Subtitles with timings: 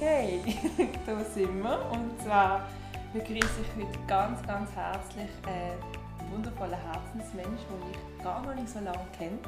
[0.00, 0.40] Okay,
[1.06, 1.90] da sind wir.
[1.90, 2.68] Und zwar
[3.12, 8.78] begrüße ich heute ganz, ganz herzlich einen wundervollen Herzensmensch, den ich gar noch nicht so
[8.78, 9.38] lange kenne.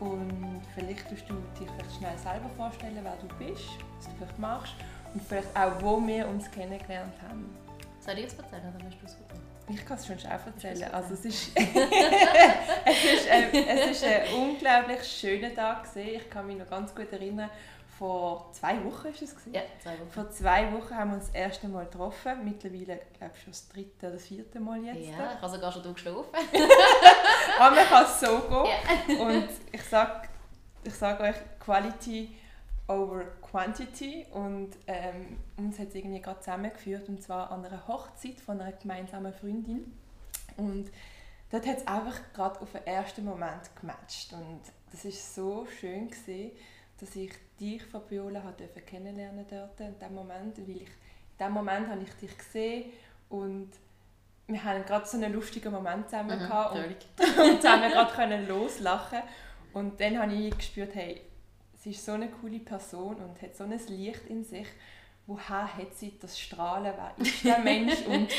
[0.00, 4.38] Und vielleicht tust du dich vielleicht schnell selber vorstellen, wer du bist, was du vielleicht
[4.38, 4.74] machst
[5.12, 7.54] und vielleicht auch, wo wir uns kennengelernt haben.
[8.00, 9.54] Soll ich es erzählen oder möchtest du es erzählen?
[9.68, 10.94] Ich kann es schon auch erzählen.
[10.94, 16.08] Also es ist, es, ist, es ist ein unglaublich schöner Tag gewesen.
[16.16, 17.50] Ich kann mich noch ganz gut erinnern,
[17.98, 19.54] vor zwei Wochen ist es gewesen.
[19.54, 20.10] Ja, zwei Wochen.
[20.10, 22.44] Vor zwei Wochen haben wir uns das erste Mal getroffen.
[22.44, 25.08] Mittlerweile glaube ich schon das dritte oder vierte Mal jetzt.
[25.08, 26.24] Ja, ich habe sogar schon durchgeschlafen.
[27.58, 29.18] Aber man kann es so gehen.
[29.18, 29.24] Ja.
[29.24, 30.28] Und ich sage
[30.84, 32.36] ich sag euch, Quality
[32.88, 34.26] over Quantity.
[34.32, 37.08] Und ähm, uns hat es irgendwie gerade zusammengeführt.
[37.08, 39.96] Und zwar an einer Hochzeit von einer gemeinsamen Freundin.
[40.56, 40.90] Und
[41.50, 44.32] dort hat es einfach gerade auf den ersten Moment gematcht.
[44.32, 46.52] Und das war so schön gewesen,
[47.00, 50.88] dass ich dich, Fabiola, durfte kennenlernen dort in dem Moment, weil ich
[51.38, 52.92] in dem Moment habe ich dich gesehen
[53.28, 53.70] und
[54.46, 58.48] wir haben gerade so einen lustigen Moment zusammen mhm, gehabt und, und zusammen gerade können
[58.48, 59.22] loslachen
[59.72, 61.20] und dann habe ich gespürt, hey,
[61.76, 64.66] sie ist so eine coole Person und hat so ein Licht in sich.
[65.26, 66.92] Woher hat sie das Strahlen?
[66.96, 68.30] Wer ist der Mensch und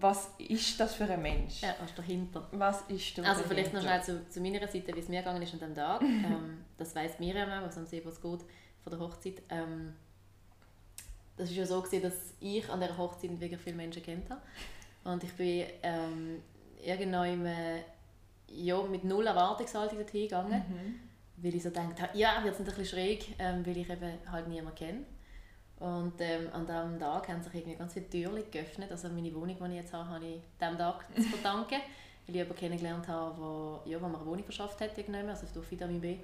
[0.00, 1.60] was ist das für ein Mensch?
[1.60, 2.46] Ja, was ist dahinter?
[2.52, 5.52] Was ist Also vielleicht noch schnell zu, zu, meiner Seite, wie es mir gegangen ist
[5.54, 6.02] an diesem Tag.
[6.02, 8.40] ähm, das weiss Miriam auch, was am See was geht
[8.82, 9.42] von der Hochzeit.
[9.48, 9.94] Ähm,
[11.36, 14.40] das war ja so, gewesen, dass ich an dieser Hochzeit wirklich viele Menschen kennt habe.
[15.04, 16.42] Und ich bin ähm,
[16.84, 17.82] irgendwann äh,
[18.48, 20.62] ja, mit null Erwartungshaltung dorthin gegangen.
[20.68, 21.00] Mhm.
[21.42, 24.12] Weil ich so gedacht habe, ja, wird es ein bisschen schräg, ähm, weil ich eben
[24.30, 25.04] halt niemanden kenne.
[25.80, 28.90] Und ähm, an diesem Tag haben sich irgendwie ganz viele Türen geöffnet.
[28.90, 31.80] Also meine Wohnung, die ich jetzt habe, habe ich diesem Tag zu verdanken.
[32.28, 35.70] weil ich jemanden kennengelernt habe, wo, ja, wo mir eine Wohnung verschafft hat, also durch
[35.70, 36.18] Vitamin B.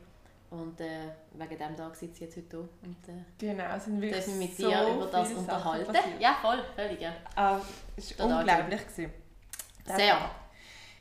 [0.50, 4.12] Und äh, wegen diesem Tag sitze ich jetzt heute hier und äh, genau, sind wir
[4.12, 5.97] darf mich mit so dir über das unterhalten.
[6.21, 7.12] Ja, voll, völlig, ja.
[7.34, 7.59] Ah,
[7.97, 8.81] es war unglaublich.
[9.84, 10.31] Sehr.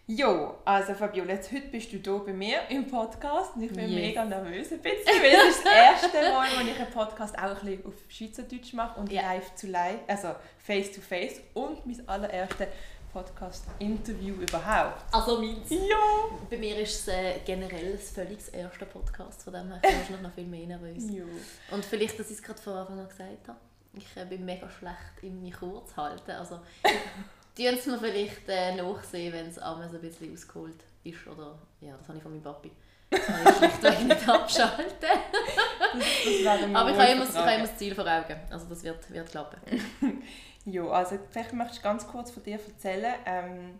[0.05, 3.89] Jo, also Fabiola, jetzt, heute bist du hier bei mir im Podcast und ich bin
[3.89, 4.01] yes.
[4.01, 7.43] mega nervös ein bisschen, weil es ist das erste Mal, wo ich einen Podcast auch
[7.43, 9.33] ein bisschen auf Schweizerdeutsch mache und yeah.
[9.33, 12.67] live zu live, also face to face und mein allererstes
[13.13, 15.05] Podcast-Interview überhaupt.
[15.09, 15.69] Also meins?
[15.69, 16.35] Ja!
[16.49, 20.21] Bei mir ist es äh, generell das völlig das erste Podcast, von dem her ich
[20.21, 21.05] noch viel mehr nervös.
[21.11, 21.23] Ja.
[21.71, 23.59] Und vielleicht, dass ich es gerade vor Anfang an gesagt habe,
[23.93, 26.59] ich äh, bin mega schlecht in mich kurz halten, also
[27.55, 31.27] Tun Sie mir vielleicht äh, nachsehen, wenn es einmal so ein bisschen ausgeholt ist.
[31.27, 32.71] Oder, ja, das habe ich von meinem Papi.
[33.11, 34.85] Das kann ich schlichtweg nicht abschalten.
[34.99, 38.39] das, das Aber ich habe, immer, ich habe immer das Ziel vor Augen.
[38.49, 39.59] Also das wird, wird klappen.
[40.65, 43.13] ja, also vielleicht möchte ich ganz kurz von dir erzählen.
[43.25, 43.79] Ähm,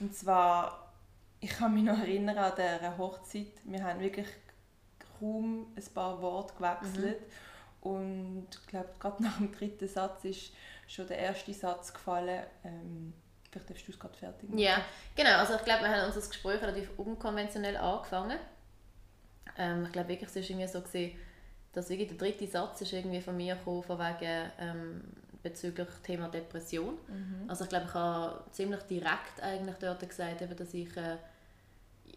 [0.00, 0.92] und zwar,
[1.38, 3.52] ich kann mich noch erinnern an dieser Hochzeit.
[3.62, 4.26] Wir haben wirklich
[5.20, 7.20] kaum ein paar Worte gewechselt.
[7.20, 7.90] Mhm.
[7.90, 10.52] Und ich glaube, gerade nach dem dritten Satz ist
[10.86, 12.44] schon der erste Satz gefallen.
[12.64, 13.12] Ähm,
[13.50, 14.58] vielleicht darfst du es gerade fertig machen.
[14.58, 14.84] Ja,
[15.14, 15.38] genau.
[15.38, 18.38] Also ich glaube, wir haben unser Gespräch relativ unkonventionell angefangen.
[19.56, 21.16] Ähm, ich glaube wirklich, es war irgendwie so, gewesen,
[21.72, 25.02] dass wirklich der dritte Satz ist irgendwie von mir gekommen, von wegen ähm,
[25.42, 26.96] bezüglich Thema Depression.
[27.06, 27.44] Mhm.
[27.48, 31.16] Also ich glaube, ich habe ziemlich direkt eigentlich dort gesagt, eben, dass ich äh,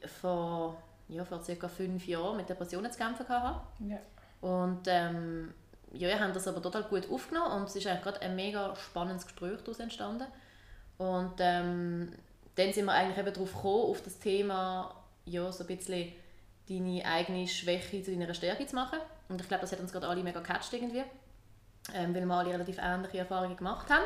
[0.08, 3.62] vor, ja, vor circa fünf Jahren mit Depressionen zu kämpfen hatte.
[3.80, 4.00] Ja.
[4.42, 5.54] Und ähm,
[5.94, 8.76] ja, wir haben das aber total gut aufgenommen und es ist eigentlich gerade ein mega
[8.76, 10.28] spannendes Gespräch daraus entstanden.
[10.98, 12.12] Und ähm,
[12.56, 14.94] dann sind wir eigentlich eben darauf gekommen, auf das Thema,
[15.26, 16.12] ja, so ein bisschen
[16.68, 19.00] deine eigene Schwäche zu deiner Stärke zu machen.
[19.30, 21.04] Und ich glaube, das hat uns gerade alle mega gecatcht irgendwie,
[21.94, 24.06] ähm, weil wir alle relativ ähnliche Erfahrungen gemacht haben.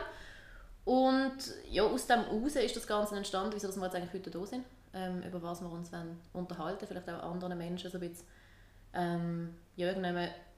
[0.83, 1.37] Und
[1.69, 4.65] ja, aus dem heraus ist das Ganze entstanden, wieso wir jetzt eigentlich heute da sind,
[4.93, 5.91] ähm, über was wir uns
[6.33, 8.27] unterhalten vielleicht auch anderen Menschen so ein bisschen
[8.93, 9.93] ähm, ja,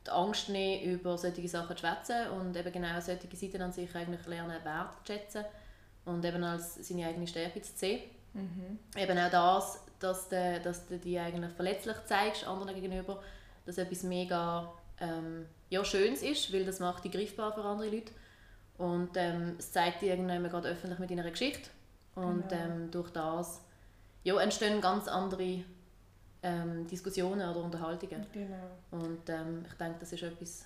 [0.06, 3.94] die Angst nehmen, über solche Sachen zu schwätzen und eben genau solche Seiten an sich
[3.96, 5.46] eigentlich lernen wertzuschätzen
[6.06, 8.02] und eben als seine eigene Stärke zu sehen.
[8.34, 8.80] Mhm.
[8.98, 13.22] Eben auch das, dass du, dass du dich eigentlich verletzlich zeigst anderen gegenüber,
[13.66, 18.12] dass etwas mega ähm, ja, Schönes ist, weil das macht dich greifbar für andere Leute
[18.78, 21.70] und ähm, es zeigt dich irgendwann gerade öffentlich mit deiner Geschichte
[22.16, 22.64] und genau.
[22.64, 23.62] ähm, durch das
[24.24, 25.64] ja, entstehen ganz andere
[26.44, 28.26] ähm, Diskussionen oder Unterhaltungen.
[28.32, 28.70] Genau.
[28.92, 30.66] Und ähm, ich denke, das ist etwas,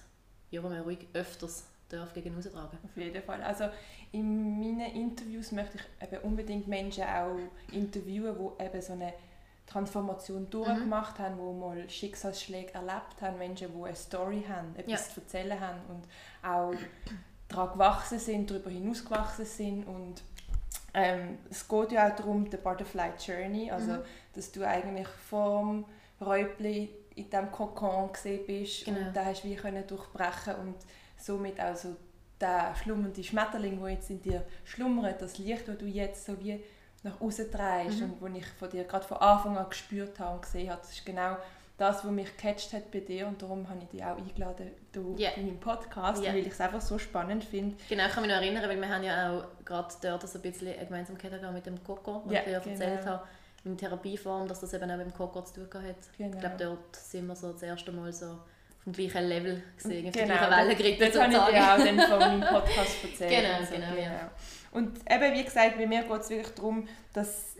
[0.49, 2.77] ja, was man ruhig öfters darf gegen tragen.
[2.83, 3.41] Auf jeden Fall.
[3.43, 3.65] Also
[4.11, 7.37] in meinen Interviews möchte ich eben unbedingt Menschen auch
[7.71, 9.13] interviewen, die eben so eine
[9.65, 10.49] Transformation mhm.
[10.49, 11.23] durchgemacht mhm.
[11.23, 15.13] haben, die mal Schicksalsschläge erlebt haben, Menschen, die eine Story haben, etwas ja.
[15.13, 16.03] zu erzählen haben und
[16.41, 16.73] auch
[17.47, 20.23] daran gewachsen sind, darüber hinaus gewachsen sind und
[20.97, 24.01] ähm, es geht ja auch darum, die Butterfly Journey, also mhm.
[24.33, 25.85] dass du eigentlich vom
[26.19, 28.99] Räubli in diesem Kokon gesehen bist genau.
[28.99, 30.75] und da hast du wie können durchbrechen und
[31.15, 31.95] somit auch so
[32.41, 36.63] der schlummernde Schmetterling, der jetzt in dir schlummert, das Licht, das du jetzt so wie
[37.03, 38.13] nach außen drehst mhm.
[38.13, 40.91] und wo ich von dir gerade von Anfang an gespürt habe und gesehen habe, das
[40.93, 41.37] ist genau
[41.77, 45.15] das, was mich gecatcht hat bei dir und darum habe ich dich auch eingeladen du,
[45.17, 45.31] yeah.
[45.35, 46.33] in meinem Podcast, yeah.
[46.33, 47.75] weil ich es einfach so spannend finde.
[47.87, 50.41] Genau, ich kann mich noch erinnern, weil wir haben ja auch gerade dort so ein
[50.41, 52.71] bisschen eine Gemeinsamkeit mit dem Coco, was yeah, ich ja genau.
[52.73, 53.23] erzählt habe,
[53.63, 55.95] mit Therapieform, dass das eben auch mit dem Coco zu tun hat.
[56.17, 56.33] Genau.
[56.33, 58.39] Ich glaube, dort sind wir so das erste Mal so
[58.87, 61.99] dem gleichen Level gesehen, auf genau, gleichen Welle geritten Das habe ich dir auch dann
[61.99, 63.29] von meinem Podcast erzählt.
[63.29, 64.01] genau, also, genau, genau.
[64.01, 64.31] Ja.
[64.71, 67.55] Und eben, wie gesagt, bei mir geht es wirklich darum, dass,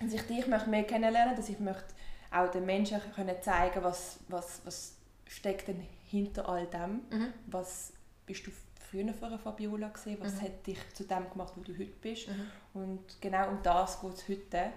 [0.00, 1.94] ich dich mehr kennenlernen möchte, dass ich möchte
[2.30, 4.96] auch den Menschen können zeigen was, was, was
[5.26, 7.02] steckt denn hinter all dem.
[7.10, 7.32] Mhm.
[7.46, 7.92] Was
[8.26, 8.50] bist du
[8.90, 10.18] früher für eine Fabiola gesehen?
[10.20, 10.42] Was mhm.
[10.42, 12.28] hat dich zu dem gemacht, wo du heute bist?
[12.28, 12.50] Mhm.
[12.74, 14.72] Und genau um das geht es heute.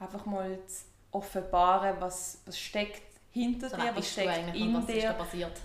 [0.00, 5.14] Einfach mal zu offenbaren, was, was steckt hinter so, dir, was steckt in was dir,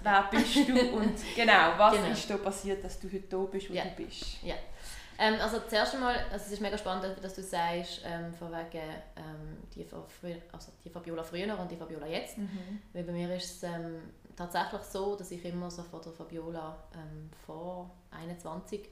[0.03, 2.07] wer bist du und genau, was genau.
[2.07, 3.83] ist da passiert, dass du heute da bist, wo ja.
[3.83, 4.44] du bist.
[4.44, 4.56] Ja.
[5.19, 8.89] Ähm, also zuerst einmal, also es ist mega spannend, dass du sagst, ähm, von wegen
[9.15, 9.86] ähm, die,
[10.51, 12.38] also die Fabiola früher und die Fabiola jetzt.
[12.38, 12.81] Mhm.
[12.94, 14.01] Weil bei mir ist es ähm,
[14.36, 18.89] tatsächlich so, dass ich immer so von der Fabiola ähm, vor 21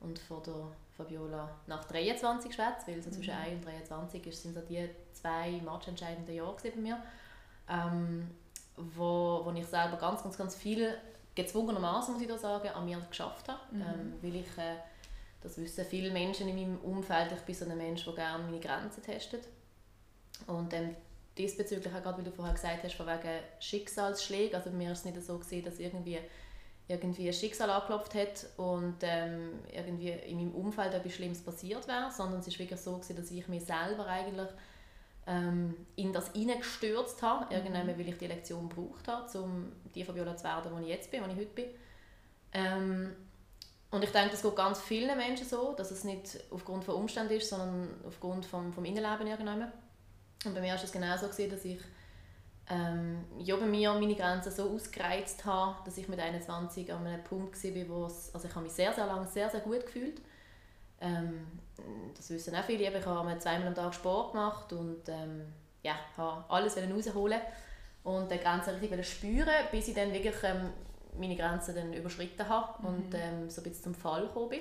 [0.00, 0.54] und von der
[0.96, 3.14] Fabiola nach 23 schwätze, weil so mhm.
[3.14, 7.02] zwischen 1 und 23 ist, sind so die zwei matchentscheidenden Jahre bei mir,
[7.68, 8.30] ähm,
[8.76, 10.94] wo, wo ich selber ganz, ganz, ganz viel
[11.34, 13.80] gezwungenermaßen, muss ich da sagen, an mir geschafft habe, mhm.
[13.80, 14.76] ähm, weil ich äh,
[15.42, 17.32] das wissen viele Menschen in meinem Umfeld.
[17.32, 19.48] Ich bin so ein Mensch, der gerne meine Grenzen testet.
[20.46, 20.94] Und ähm,
[21.36, 24.56] diesbezüglich auch gerade, wie du vorher gesagt hast, von wegen Schicksalsschläge.
[24.56, 26.18] Also bei mir ist es nicht so gesehen, dass irgendwie
[26.88, 32.10] irgendwie ein Schicksal angeklopft hat und ähm, irgendwie in meinem Umfeld etwas Schlimmes passiert wäre,
[32.10, 34.48] sondern es ist wirklich so gewesen, dass ich mir selber eigentlich
[35.26, 37.52] ähm, in das hineingestürzt habe, mhm.
[37.52, 41.10] irgendwann, weil ich die Lektion gebraucht habe, um die Fabiola zu werden, die ich jetzt
[41.10, 41.66] bin, die ich heute bin.
[42.52, 43.16] Ähm,
[43.92, 47.34] und ich denke, das geht ganz vielen Menschen so, dass es nicht aufgrund von Umständen
[47.34, 49.70] ist, sondern aufgrund vom, vom Innenleben irgendwann.
[50.44, 51.78] Und bei mir war es genauso, gewesen, dass ich
[52.70, 57.22] ähm, ja, bei mir meine Grenzen so ausgereizt habe, dass ich mit 21 an einem
[57.22, 60.22] Punkt war, wo es, also ich habe mich sehr, sehr lange sehr, sehr gut gefühlt.
[60.98, 61.46] Ähm,
[62.16, 65.52] das wissen auch viele, ich habe zweimal am Tag Sport gemacht und ähm,
[65.82, 67.40] ja, habe alles rausholen
[68.04, 70.70] und die Grenzen richtig spüren, bis ich dann wirklich ähm,
[71.18, 72.88] meine Grenzen dann überschritten habe mhm.
[72.88, 74.60] und ähm, so ein bisschen zum Fall gekommen bin.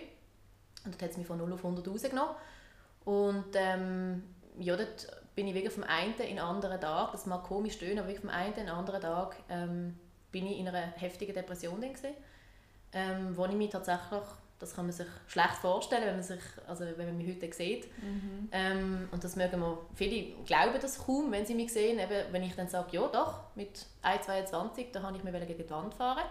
[0.86, 2.36] Und dort hat es mich von 0 auf 100 rausgenommen.
[3.06, 4.24] Und ähm,
[4.60, 8.00] ja, dort bin ich wirklich vom einen in den anderen Tag, das mag komisch tönen,
[8.00, 9.98] aber wirklich vom einen in den anderen Tag ähm,
[10.32, 12.16] bin ich in einer heftigen Depression gewesen,
[12.94, 14.22] ähm, wo ich mich tatsächlich,
[14.62, 17.86] das kann man sich schlecht vorstellen, wenn man, sich, also wenn man mich heute sieht.
[18.02, 18.50] Mhm.
[18.52, 22.44] Ähm, und das mögen wir, viele glauben das kaum, wenn sie mich sehen, eben, wenn
[22.44, 26.24] ich dann sage, ja doch, mit 1,22, da habe ich mir gegen die Wand fahren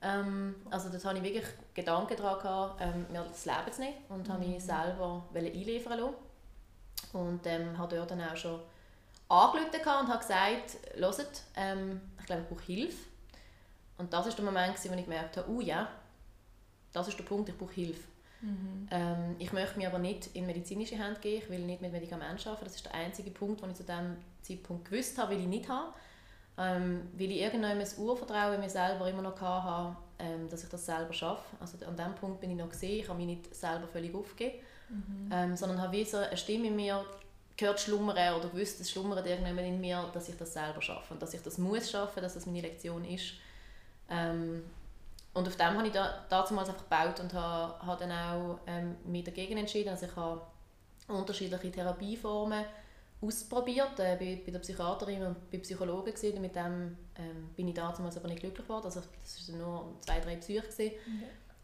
[0.00, 3.96] ähm, also dort hatte ich wirklich Gedanken daran, gehabt, ähm, mir das Leben zu nehmen
[4.08, 4.32] und mhm.
[4.32, 6.14] habe mich selber einliefern lassen.
[7.12, 8.60] Und ähm, habe dort dann auch schon
[9.28, 13.08] angerufen und habe gesagt, hört, ähm, ich glaube, ich brauche Hilfe.
[13.96, 15.88] Und das war der Moment, wo ich gemerkt habe, oh ja,
[16.92, 18.08] das ist der Punkt, ich brauche Hilfe.
[18.40, 18.88] Mhm.
[18.90, 22.48] Ähm, ich möchte mich aber nicht in medizinische Hände gehen, ich will nicht mit Medikamenten
[22.48, 22.64] arbeiten.
[22.64, 25.68] Das ist der einzige Punkt, den ich zu diesem Zeitpunkt gewusst habe, will ich nicht
[25.68, 25.92] haben.
[26.60, 30.68] Ähm, weil ich irgendwann das Urvertrauen in mir selber immer noch hatte, ähm, dass ich
[30.68, 31.44] das selber schaffe.
[31.60, 34.58] Also an dem Punkt bin ich noch gesehen, ich habe mich nicht selber völlig aufgegeben,
[34.88, 35.30] mhm.
[35.32, 37.04] ähm, sondern habe wie so eine Stimme in mir
[37.56, 41.20] gehört schlummern oder gewusst, es schlummert irgendwann in mir, dass ich das selber schaffe und
[41.20, 43.34] dass ich das muss schaffen, dass das meine Lektion ist.
[44.08, 44.64] Ähm,
[45.38, 48.96] und auf dem habe ich da, damals einfach gebaut und habe, habe dann auch ähm,
[49.04, 49.90] mich dagegen entschieden.
[49.90, 50.42] Also ich habe
[51.06, 52.64] unterschiedliche Therapieformen
[53.20, 56.40] ausprobiert äh, bei, bei der Psychiaterin und bei Psychologen gewesen.
[56.40, 58.86] Mit dem ähm, bin ich damals aber nicht glücklich geworden.
[58.86, 60.62] Also das waren nur zwei, drei Psyche.
[60.66, 60.94] Okay.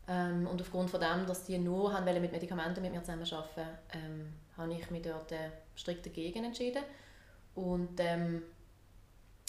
[0.06, 4.34] Ähm, und aufgrund von dem, dass die nur haben mit Medikamenten mit mir zusammenarbeiten ähm,
[4.56, 6.84] habe ich mich dort äh, strikt dagegen entschieden.
[7.56, 8.42] Und ähm,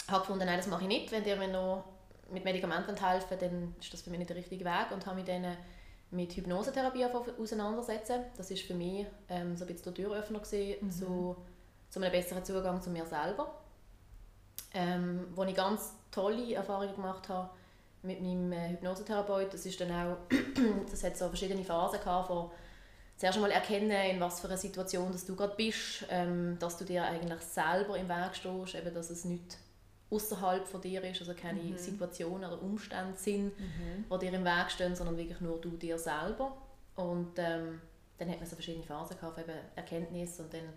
[0.08, 1.12] habe gefunden, nein, das mache ich nicht.
[1.12, 1.84] Wenn ihr mir noch
[2.30, 4.90] mit Medikamenten helfen dann ist das für mich nicht der richtige Weg.
[4.92, 5.56] Und habe mich dann
[6.10, 7.06] mit Hypnosetherapie
[7.40, 8.22] auseinandersetzen.
[8.36, 10.90] Das war für mich ähm, so ein bisschen der Türöffner gewesen, mhm.
[10.90, 11.36] zu
[11.90, 13.62] zu einem besseren Zugang zu mir selber.
[14.74, 17.48] ähm, wo ich ganz tolle Erfahrungen gemacht habe
[18.02, 19.54] mit meinem äh, Hypnosetherapeut.
[19.54, 20.16] Das ist dann auch,
[20.90, 22.50] das hat so verschiedene Phasen gehabt, von
[23.16, 26.84] zuerst einmal erkennen, in was für einer Situation dass du gerade bist, ähm, dass du
[26.84, 29.56] dir eigentlich selber im Weg stehst, eben, dass es nicht
[30.10, 31.76] außerhalb von dir ist, also keine mhm.
[31.76, 34.04] Situationen oder Umstände sind, mhm.
[34.12, 36.56] die dir im Weg stehen, sondern wirklich nur du dir selber.
[36.94, 37.80] Und ähm,
[38.18, 40.72] dann hat man so verschiedene Phasen gehabt, eben Erkenntnis und dann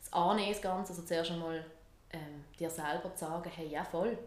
[0.00, 1.64] das Annehmen das Ganze, also zuerst einmal
[2.10, 4.18] ähm, dir selber zu sagen, hey, ja voll,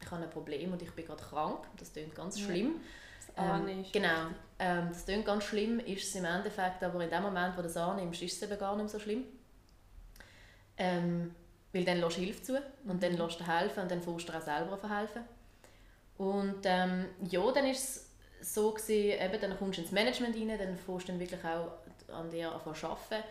[0.00, 2.80] ich habe ein Problem und ich bin gerade krank, das klingt ganz schlimm.
[3.36, 4.28] Ja, ähm, genau,
[4.58, 7.64] ähm, das klingt ganz schlimm, ist es im Endeffekt, aber in dem Moment, wo du
[7.64, 9.24] das annimmst, ist es eben gar nicht so schlimm.
[10.76, 11.34] Ähm,
[11.72, 14.32] weil dann lässt du Hilfe zu und dann lässt du helfen und dann fährst du
[14.32, 15.22] auch selber verhelfen.
[16.16, 18.08] Und ähm, ja, dann ist
[18.40, 21.44] es so gewesen, eben, dann kommst du ins Management rein, dann fährst du dann wirklich
[21.44, 21.72] auch
[22.12, 23.24] an dir arbeiten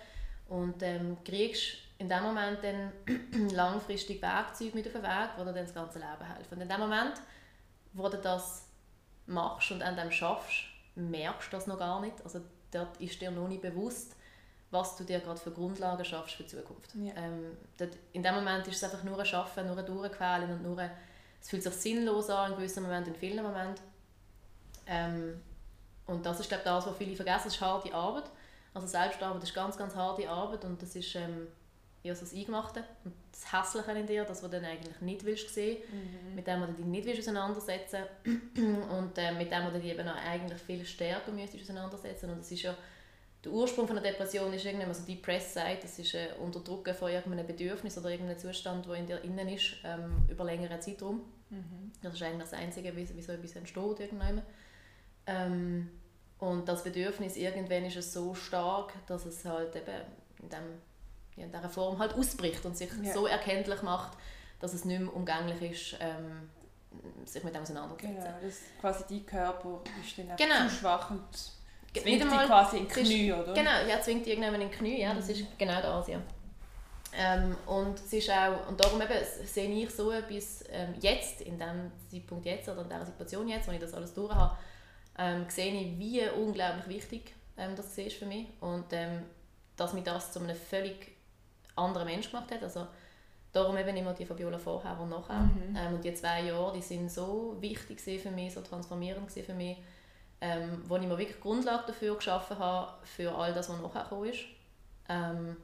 [0.50, 2.92] und ähm, kriegst in dem Moment dann
[3.52, 6.54] langfristig Werkzeuge mit auf den Weg, die dir dann das ganze Leben helfen.
[6.54, 7.14] Und in dem Moment,
[7.94, 8.70] wo du das
[9.26, 10.64] machst und an dem schaffst,
[10.96, 12.16] merkst du das noch gar nicht.
[12.24, 12.42] Also
[12.72, 14.16] dort ist dir noch nicht bewusst,
[14.72, 16.94] was du dir gerade für Grundlagen schaffst für die Zukunft.
[16.96, 17.14] Ja.
[17.16, 17.58] Ähm,
[18.14, 20.92] in dem Moment ist es einfach nur ein Schaffen, nur ein Durchquälen und nur ein,
[21.42, 23.84] es fühlt sich sinnlos an in gewissen Momenten, in vielen Momenten.
[24.86, 25.42] Ähm,
[26.06, 28.26] und das ist glaube ich das, was viele vergessen, das ist harte Arbeit.
[28.74, 31.48] Also Selbstarbeit ist ganz, ganz harte Arbeit und das ist ähm,
[32.04, 35.26] ja, so das Eingemachte und das Hässliche in dir, das, was du dann eigentlich nicht
[35.26, 36.36] willst sehen, mhm.
[36.36, 39.92] mit dem, was du dich nicht willst auseinandersetzen und äh, mit dem, was du dich
[39.92, 42.76] eben auch eigentlich viel stärker müsstest auseinandersetzen und das ist ja
[43.44, 47.12] der Ursprung von einer Depression ist irgendwie, also Depressed sagt, das ist ein Unterdrücken von
[47.12, 51.22] irgendeinem Bedürfnis oder irgendeinem Zustand, der in dir innen ist, ähm, über längeren Zeitraum.
[51.50, 51.92] Mhm.
[52.02, 54.42] Das ist eigentlich das Einzige, wie, wie so etwas entsteht irgendwann.
[55.28, 55.90] Ähm,
[56.40, 60.02] und das Bedürfnis, irgendwann ist es so stark, dass es halt eben
[60.42, 60.82] in, dem,
[61.36, 63.14] in dieser Form halt ausbricht und sich ja.
[63.14, 64.18] so erkenntlich macht,
[64.60, 66.50] dass es nicht mehr umgänglich ist, ähm,
[67.26, 68.24] sich mit dem auseinanderzusetzen.
[68.24, 70.68] Genau, das quasi dein Körper ist dann genau.
[70.68, 71.24] zu schwach und
[72.02, 73.54] zwingt dich quasi in die Knie, oder?
[73.54, 76.20] Genau, ja, zwingt irgendwann in die Knie, ja, das ist genau das, ja.
[77.14, 79.14] Ähm, und es ist auch, und darum eben,
[79.46, 83.68] sehe ich so bis ähm, jetzt, in dem Zeitpunkt jetzt, oder in dieser Situation jetzt,
[83.68, 84.56] wo ich das alles durch habe,
[85.18, 89.24] ähm, sehe ich, wie unglaublich wichtig ähm, das ist für mich und ähm,
[89.76, 91.16] dass mich das zu einem völlig
[91.76, 92.64] anderen Mensch gemacht hat.
[92.64, 92.88] Also,
[93.52, 95.40] darum eben immer die Fabiola vorher und nachher.
[95.40, 95.76] Mhm.
[95.76, 99.78] Ähm, und die zwei Jahre, die sind so wichtig für mich, so transformierend für mich,
[100.42, 104.30] ähm, wo ich mir wirklich Grundlage dafür geschaffen habe, für all das, was nachher gekommen
[104.30, 104.40] ist.
[105.10, 105.58] Ähm,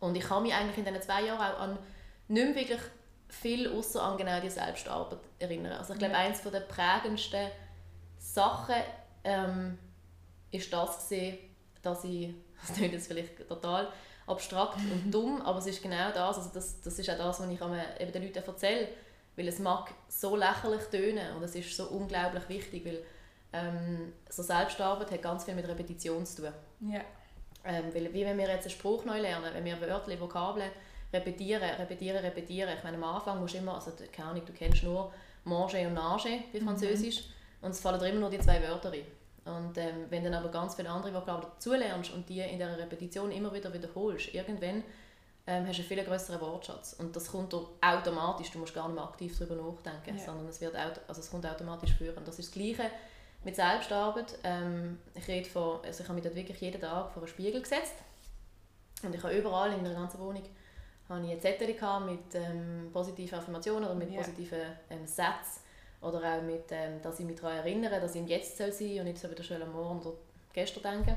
[0.00, 1.78] und ich kann mich eigentlich in diesen zwei Jahren auch an
[2.28, 2.80] nicht mehr wirklich
[3.28, 5.72] viel außer an genau die Selbstarbeit erinnern.
[5.72, 6.20] Also ich glaube, ja.
[6.20, 7.48] eines der prägendsten
[8.18, 8.76] Sachen
[9.24, 9.78] ähm,
[10.50, 11.38] ist das gewesen,
[11.82, 13.88] dass ich, das klingt jetzt vielleicht total
[14.26, 17.48] abstrakt und dumm, aber es ist genau das, also das, das ist auch das, was
[17.48, 18.88] ich eben den Leuten erzähle,
[19.36, 23.02] weil es mag so lächerlich tönen und es ist so unglaublich wichtig, weil
[23.52, 26.52] ähm, so Selbstarbeit hat ganz viel mit Repetition zu tun.
[26.80, 27.00] Ja.
[27.64, 30.70] Ähm, weil, wie wenn wir jetzt einen Spruch neu lernen, wenn wir Wörter, Vokabeln
[31.12, 32.70] repetieren, repetieren, repetieren.
[32.76, 35.12] Ich meine, am Anfang musst du immer, also keine Ahnung, du kennst nur
[35.44, 36.66] manger und nager wie mhm.
[36.66, 37.20] Französisch.
[37.20, 37.66] Mhm.
[37.66, 39.04] Und es fallen immer nur die zwei Wörter ein.
[39.44, 42.76] Und ähm, wenn du dann aber ganz viele andere Vokabeln dazulernst und die in der
[42.78, 44.84] Repetition immer wieder wiederholst, irgendwann
[45.46, 46.92] ähm, hast du einen viel größeren Wortschatz.
[46.98, 50.24] Und das kommt automatisch, du musst gar nicht mehr aktiv darüber nachdenken, ja.
[50.24, 52.22] sondern es, wird also es kommt automatisch führen.
[52.26, 52.90] Das ist das Gleiche
[53.44, 54.38] mit Selbstarbeit.
[54.44, 57.60] Ähm, ich rede von, also ich habe mich dort wirklich jeden Tag vor einen Spiegel
[57.60, 57.94] gesetzt
[59.02, 60.42] und ich habe überall in der ganzen Wohnung
[61.08, 64.18] habe ich Zettel mit ähm, positiven Affirmationen oder mit yeah.
[64.18, 65.62] positiven ähm, Sätzen
[66.00, 68.98] oder auch mit, ähm, dass ich mich daran erinnere, dass ich im Jetzt sein soll
[68.98, 70.16] und nicht so wieder schön am Morgen oder
[70.52, 71.16] gestern denken.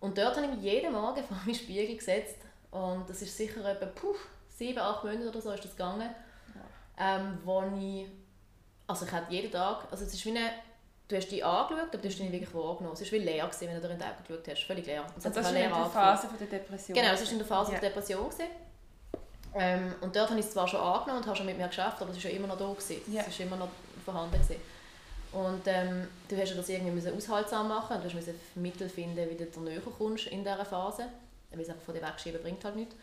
[0.00, 2.38] Und dort habe ich mich jeden Morgen vor meinen Spiegel gesetzt
[2.70, 4.14] und das ist sicher etwa puh,
[4.48, 6.10] sieben, acht Monate oder so ist das gegangen,
[6.54, 7.16] ja.
[7.16, 8.06] ähm, wo ich,
[8.86, 10.50] also ich hatte jeden Tag, also es ist wie eine,
[11.08, 12.94] du hast dich angeschaut, aber du hast dich nicht wirklich wahrgenommen.
[12.94, 15.02] Es war wie leer, gewesen, wenn du in die Augen geschaut hast, völlig leer.
[15.02, 16.94] Und, und das war in der Phase von der Depression?
[16.94, 17.78] Genau, es war in der Phase ja.
[17.78, 18.24] der Depression.
[18.24, 18.46] Gewesen.
[19.54, 22.00] Ähm, und dort habe ich es zwar schon angenommen und habe schon mit mir geschafft,
[22.00, 22.66] aber es war ja immer noch da.
[22.66, 23.00] Gewesen.
[23.12, 23.24] Ja.
[23.26, 23.68] Es war immer noch
[24.04, 24.32] vorhanden.
[24.32, 24.60] Gewesen.
[25.32, 29.60] Und ähm, du hast das irgendwie aushaltsam machen du musst Mittel finden, wie du da
[29.60, 31.06] näher kommst in dieser Phase.
[31.50, 32.94] Weil es einfach von dir wegschieben bringt halt nichts.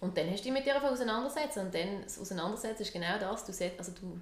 [0.00, 1.66] Und dann hast du dich mit dir auseinandersetzen.
[1.66, 4.20] Und dann das Auseinandersetzen ist genau das, du, set, also du,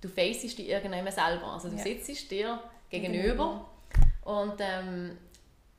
[0.00, 1.52] du facest dich irgendwann selber.
[1.52, 1.82] Also du ja.
[1.82, 3.66] sitzt dir gegenüber
[4.24, 4.30] mhm.
[4.30, 5.18] und ähm,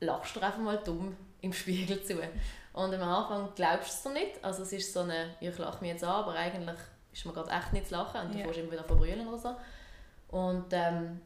[0.00, 2.18] lachst dir einfach mal dumm im Spiegel zu.
[2.72, 4.44] Und am Anfang glaubst du es nicht.
[4.44, 6.78] Also es ist so eine, ich lache mich jetzt an, aber eigentlich
[7.12, 8.52] ist mir gerade echt nicht zu lachen und du yeah.
[8.52, 9.56] immer wieder verbrüllen oder so.
[10.28, 11.20] Und ähm,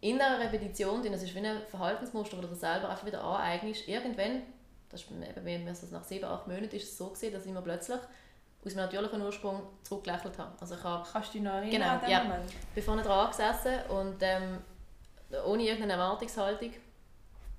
[0.00, 3.88] in dieser Repetition, das ist wie ein Verhaltensmuster, wo du dir selber einfach wieder aneignest,
[3.88, 4.42] irgendwann,
[4.90, 7.52] das ist eben, wenn es nach sieben, acht Monaten ist es so gewesen, dass ich
[7.52, 7.98] mir plötzlich
[8.66, 10.52] aus meinem natürlichen Ursprung zurückgelächelt habe.
[10.60, 12.24] Also ich habe Kannst du dich noch erinnern Genau, ja.
[12.24, 12.50] Moment?
[12.50, 14.58] Ich bin vorne dran gesessen und ähm,
[15.44, 16.72] ohne irgendeine Erwartungshaltung,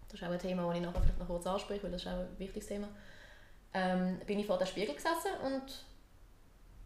[0.10, 2.08] das ist auch ein Thema, das ich nachher vielleicht noch kurz anspreche, weil das ist
[2.08, 2.90] auch ein wichtiges Thema,
[3.74, 5.64] ähm, bin ich vor dem Spiegel gesessen und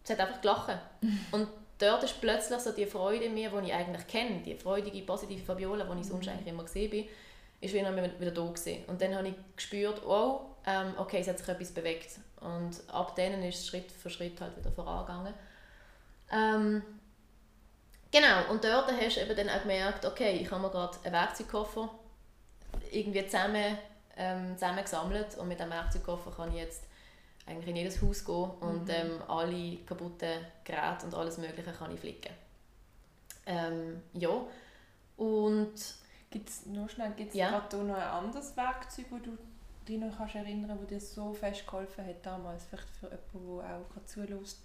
[0.03, 0.77] es hat einfach gelacht.
[1.31, 1.47] und
[1.79, 5.43] dort ist plötzlich so die Freude in mir, die ich eigentlich kenne, die freudige, positive
[5.43, 7.05] Fabiola, die ich sonst eigentlich immer gesehen bin,
[7.59, 8.83] ist wieder, wieder da gewesen.
[8.87, 12.19] Und dann habe ich gespürt, oh, ähm, okay, es hat sich etwas bewegt.
[12.41, 15.33] Und ab dann ist es Schritt für Schritt halt wieder vorangegangen.
[16.31, 16.81] Ähm,
[18.11, 21.13] genau, und dort hast du eben dann auch gemerkt, okay, ich habe mir gerade einen
[21.13, 21.89] Werkzeugkoffer
[22.91, 23.77] irgendwie zusammen,
[24.17, 26.83] ähm, zusammen gesammelt und mit diesem Werkzeugkoffer kann ich jetzt
[27.45, 31.99] eigentlich in jedes Haus gehen und ähm, alle kaputten Geräte und alles Mögliche kann ich
[31.99, 32.33] flicken.
[33.45, 34.41] Ähm, ja,
[35.17, 35.73] und
[36.31, 37.49] Gibt's, nur schnell, gibt es Ja.
[37.49, 39.37] gerade noch ein anderes Werkzeug, wo du
[39.91, 42.65] dich noch kannst erinnern kannst, das dir so fest geholfen hat damals?
[42.65, 44.59] Vielleicht für jemanden, der auch zulässt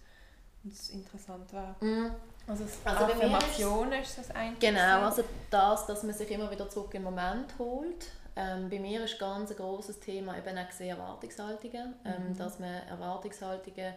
[0.64, 1.74] und es interessant wäre.
[1.80, 2.10] mm,
[2.46, 4.56] Also, Also bei mir Affirmation ist das eine.
[4.56, 8.06] Genau, also das, dass man sich immer wieder zurück in den Moment holt.
[8.36, 13.94] Ähm, bei mir ist ganz ein großes Thema eben auch Erwartungshaltungen, ähm, dass man Erwartungshaltungen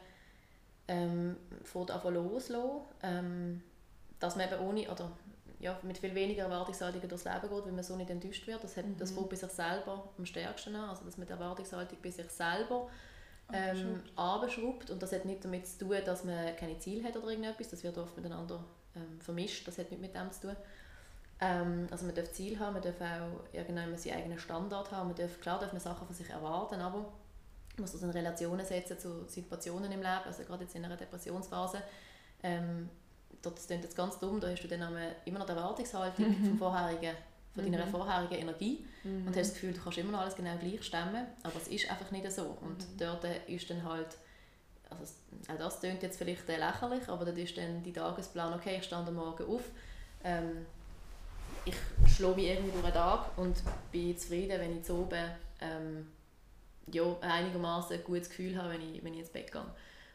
[0.87, 3.63] ähm, von anfangen loslassen, ähm,
[4.19, 5.11] dass man eben ohne oder
[5.59, 8.63] ja, mit viel weniger Erwartungshaltungen durchs Leben geht, weil man so nicht enttäuscht wird.
[8.63, 11.97] Das, hat, das fängt bei sich selber am stärksten an, also dass man die Erwartungshaltung
[12.01, 12.87] bei sich selber
[13.51, 14.89] ähm, abschraubt.
[14.89, 17.69] Und das hat nicht damit zu tun, dass man keine Ziele hat oder irgendetwas.
[17.69, 18.63] Das wird oft miteinander
[18.95, 19.67] ähm, vermischt.
[19.67, 20.55] Das hat nicht mit dem zu tun.
[21.41, 25.07] Ähm, also man darf Ziel haben, man darf auch irgendwann seinen eigenen Standard haben.
[25.07, 27.05] Man darf, klar darf man Sachen von sich erwarten, aber man
[27.77, 30.23] muss das in Relationen setzen zu Situationen im Leben.
[30.25, 31.81] Also gerade jetzt in einer Depressionsphase.
[32.43, 32.89] Ähm,
[33.41, 34.81] das klingt jetzt ganz dumm, da hast du dann
[35.25, 37.15] immer noch die Erwartungshaltung vom vorherigen,
[37.53, 38.85] von deiner vorherigen Energie.
[39.03, 41.89] Und hast das Gefühl, du kannst immer noch alles genau gleich stemmen, aber es ist
[41.89, 42.57] einfach nicht so.
[42.61, 44.17] Und dort ist dann halt,
[44.89, 45.13] also
[45.47, 49.07] auch das klingt jetzt vielleicht lächerlich, aber dort ist dann die Tagesplan, okay, ich stand
[49.07, 49.63] am Morgen auf,
[50.23, 50.65] ähm,
[51.65, 51.75] ich
[52.15, 53.55] schlage mich irgendwie durch den Tag und
[53.91, 55.29] bin zufrieden, wenn ich zu oben
[55.61, 56.07] ähm,
[56.91, 59.65] ja, ein einigermaßen ein gutes Gefühl habe, wenn ich, wenn ich ins Bett gehe.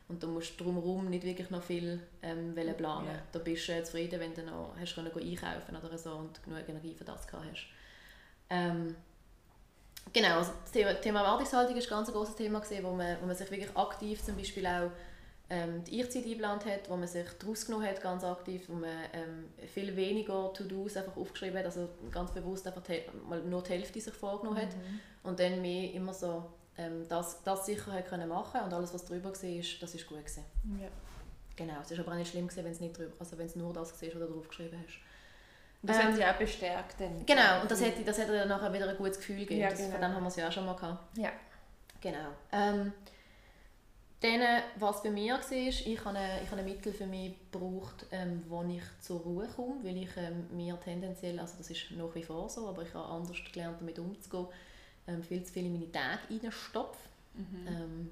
[0.09, 3.07] Und da musst du drumherum nicht wirklich noch viel ähm, planen.
[3.07, 3.23] Ja.
[3.33, 6.69] Da bist du äh, zufrieden, wenn du noch hast können einkaufen oder so und genug
[6.69, 7.67] Energie für das gehabt hast.
[8.51, 8.95] Ähm,
[10.13, 13.27] genau, also das Thema, Thema Erwartungshaltung ist ein ganz großes Thema gewesen, wo man, wo
[13.27, 14.91] man sich wirklich aktiv zum Beispiel auch
[15.51, 18.97] ähm, die Ich-Zeit eingeplant hat, wo man sich daraus genommen hat, ganz aktiv, wo man
[19.13, 22.83] ähm, viel weniger To-Dos einfach aufgeschrieben hat, also ganz bewusst einfach
[23.27, 24.75] mal nur die Hälfte sich vorgenommen hat
[25.23, 26.45] und dann mehr immer so
[26.79, 30.07] ähm, das, das sicher hat können machen und alles, was drüber war, ist, das ist
[30.07, 30.45] gut gewesen.
[30.81, 30.89] Ja.
[31.57, 33.57] Genau, es ist aber auch nicht schlimm gewesen, wenn es nicht drüber, also wenn es
[33.57, 34.99] nur das war, was du drauf geschrieben hast.
[35.83, 37.01] Und das Ähm, hat dich auch bestärkt.
[37.01, 37.27] Dann.
[37.27, 39.61] Genau, und das hätte, das hätte dir nachher wieder ein gutes Gefühl gegeben.
[39.61, 40.07] Ja, das, Von genau.
[40.09, 41.19] dem haben wir es ja auch schon mal gehabt.
[41.19, 41.31] Ja.
[42.01, 42.29] Genau.
[42.53, 42.93] Ähm,
[44.21, 48.07] dann, äh, was bei mir war, ich habe ich habe ein Mittel für mich gebraucht,
[48.11, 52.15] ähm, wo ich zur Ruhe komme, weil ich ähm, mir tendenziell, also das ist nach
[52.15, 54.47] wie vor so, aber ich habe anders gelernt, damit umzugehen,
[55.07, 56.99] ähm, viel zu viel in meine Tage reinstopfe.
[57.69, 58.11] Ähm,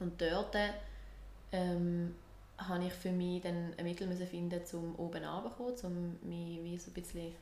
[0.00, 0.56] und dort
[1.52, 2.14] ähm,
[2.58, 6.78] habe ich für mich dann ein Mittel müssen finden, um oben runterzukommen, um mich wie
[6.78, 7.32] so ein bisschen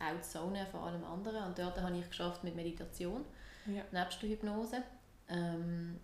[0.00, 1.44] outzonen von allem anderen.
[1.44, 3.24] Und dort habe ich geschafft mit Meditation,
[3.66, 3.82] Ja.
[3.92, 4.82] nebst der Hypnose,
[5.28, 5.98] ähm,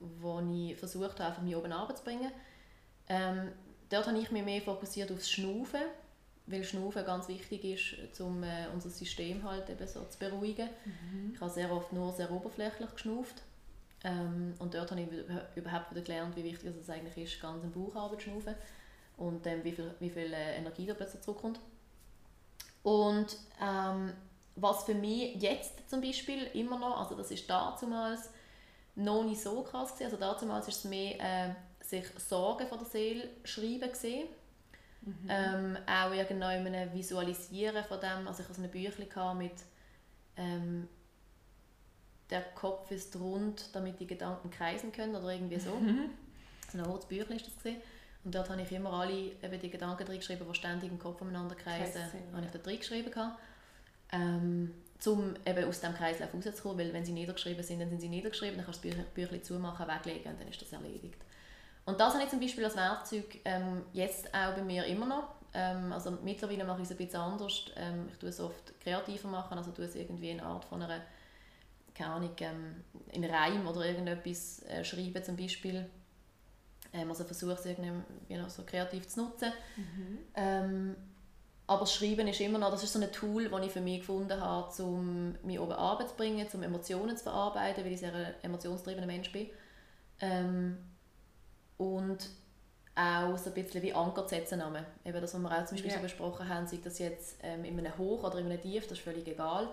[0.00, 2.32] wo ich versucht habe, einfach mich oben runterzubringen.
[3.08, 3.52] Ähm,
[3.90, 5.82] dort habe ich mich mehr fokussiert aufs Schnaufen,
[6.46, 10.68] weil Schnaufen ganz wichtig ist, um äh, unser System halt eben so zu beruhigen.
[11.34, 13.42] Ich habe sehr oft nur sehr oberflächlich geschnauft.
[14.04, 17.64] Ähm, und dort habe ich über- überhaupt wieder gelernt, wie wichtig es eigentlich ist, ganz
[17.64, 18.54] im Bauch zu schnaufen
[19.16, 21.58] und ähm, wie viel, wie viel äh, Energie da plötzlich zurückkommt.
[22.82, 24.12] Und ähm,
[24.56, 28.28] was für mich jetzt zum Beispiel immer noch, also das ist damals
[28.94, 32.86] noch nicht so krass gewesen, also damals ist es mehr äh, sich Sorgen von der
[32.86, 34.28] Seele schreiben gesehen.
[35.28, 39.52] Ähm, auch irgendwann Visualisieren von dem, also ich hatte so ein Büchlein mit
[40.36, 40.88] ähm,
[42.30, 45.78] der Kopf ist rund, damit die Gedanken kreisen können oder irgendwie so.
[46.72, 47.80] So ein rotes Büchlein ist das gewesen.
[48.24, 51.20] Und dort habe ich immer alle eben die Gedanken drin geschrieben, die ständig im Kopf
[51.20, 52.36] umeinander kreisen, Kreisen, ja.
[52.36, 53.38] habe ich da drin geschrieben gehabt.
[54.12, 54.74] Ähm,
[55.06, 58.56] um eben aus dem Kreislauf rauszukommen, weil wenn sie niedergeschrieben sind, dann sind sie niedergeschrieben,
[58.56, 61.20] dann kannst du das Büch- Büchlein zumachen, weglegen und dann ist das erledigt.
[61.86, 65.34] Und das habe ich zum Beispiel als Werkzeug ähm, jetzt auch bei mir immer noch.
[65.52, 67.66] Ähm, also mittlerweile mache ich es ein bisschen anders.
[67.76, 71.00] Ähm, ich tue es oft kreativer machen, also tue es irgendwie in Art von einer,
[71.94, 75.88] keine Ahnung, ähm, in Reim oder irgendetwas äh, schreiben zum Beispiel.
[76.92, 77.92] Ähm, also versuche es irgendwie
[78.28, 79.52] wie noch so kreativ zu nutzen.
[80.34, 80.96] Ähm,
[81.66, 84.00] aber das Schreiben ist immer noch, das ist so ein Tool, das ich für mich
[84.00, 89.06] gefunden habe, um mich oben runterzubringen, um Emotionen zu verarbeiten, weil ich sehr ein emotionstriebender
[89.06, 89.48] Mensch bin.
[91.78, 92.28] Und
[92.96, 94.62] auch so ein bisschen wie Anker setzen.
[95.04, 95.96] Eben das, was wir auch zum Beispiel Ja.
[95.96, 98.98] so besprochen haben, sei das jetzt ähm, in einem Hoch oder in einem Tief, das
[98.98, 99.68] ist völlig egal.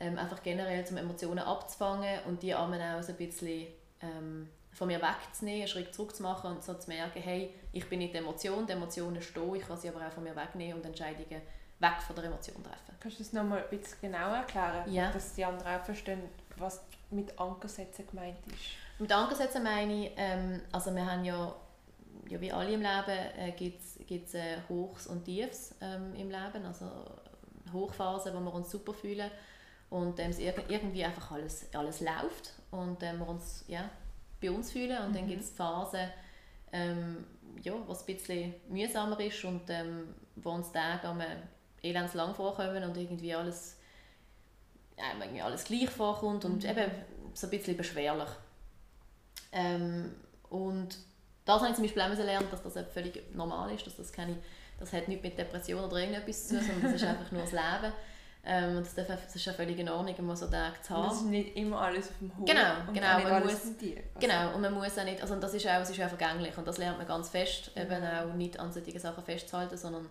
[0.00, 3.68] Ähm, einfach generell, um Emotionen abzufangen und die einmal auch so ein bisschen
[4.02, 7.88] ähm, von mir wegzunehmen, einen Schritt zurück zu machen und so zu merken, hey, ich
[7.88, 10.74] bin nicht die Emotion, die Emotionen stehen, ich kann sie aber auch von mir wegnehmen
[10.74, 11.40] und Entscheidungen
[11.78, 12.94] weg von der Emotion treffen.
[13.00, 14.92] Kannst du das nochmal ein bisschen genauer erklären?
[14.92, 15.12] Ja.
[15.12, 16.20] Dass die anderen auch verstehen,
[16.56, 18.56] was mit Ankersätzen gemeint ist.
[18.98, 21.54] Mit Ankersätzen meine ich, ähm, also wir haben ja,
[22.28, 26.64] ja wie alle im Leben, äh, gibt es äh, Hochs und Tiefs ähm, im Leben,
[26.64, 26.86] also
[27.72, 29.30] Hochphasen, wo wir uns super fühlen
[29.90, 33.88] und ähm, es irg irgendwie einfach alles, alles läuft und ähm, wir uns ja,
[34.40, 35.28] bei uns fühlen und dann Mhm.
[35.28, 36.08] gibt es Phasen,
[36.72, 37.26] ähm,
[37.62, 41.22] ja, was ein bisschen mühsamer ist und ähm, wo uns Tage am
[41.82, 43.78] elendslang vorkommen und irgendwie alles,
[44.98, 46.70] ja, irgendwie alles gleich vorkommt und Mhm.
[46.70, 46.90] eben
[47.34, 48.28] so ein bisschen beschwerlich.
[49.52, 50.14] Ähm,
[50.50, 50.96] und
[51.44, 54.36] das habe ich zum Beispiel auch lernen, dass das völlig normal ist, dass das keine,
[54.78, 57.52] das hat nichts mit Depression oder irgendetwas zu tun, sondern das ist einfach nur das
[57.52, 57.92] Leben.
[58.48, 61.08] Ähm, und das, darf, das ist ja völlig in Ordnung, immer so Tage zu haben.
[61.08, 63.96] das ist nicht immer alles auf dem Hof Genau, und genau, man alles muss- dir.
[64.14, 66.56] Also, Genau, und man muss auch nicht, also das ist auch, es ist auch vergänglich
[66.56, 67.82] und das lernt man ganz fest, Mhm.
[67.82, 70.08] eben auch nicht an solchen Sachen festzuhalten, sondern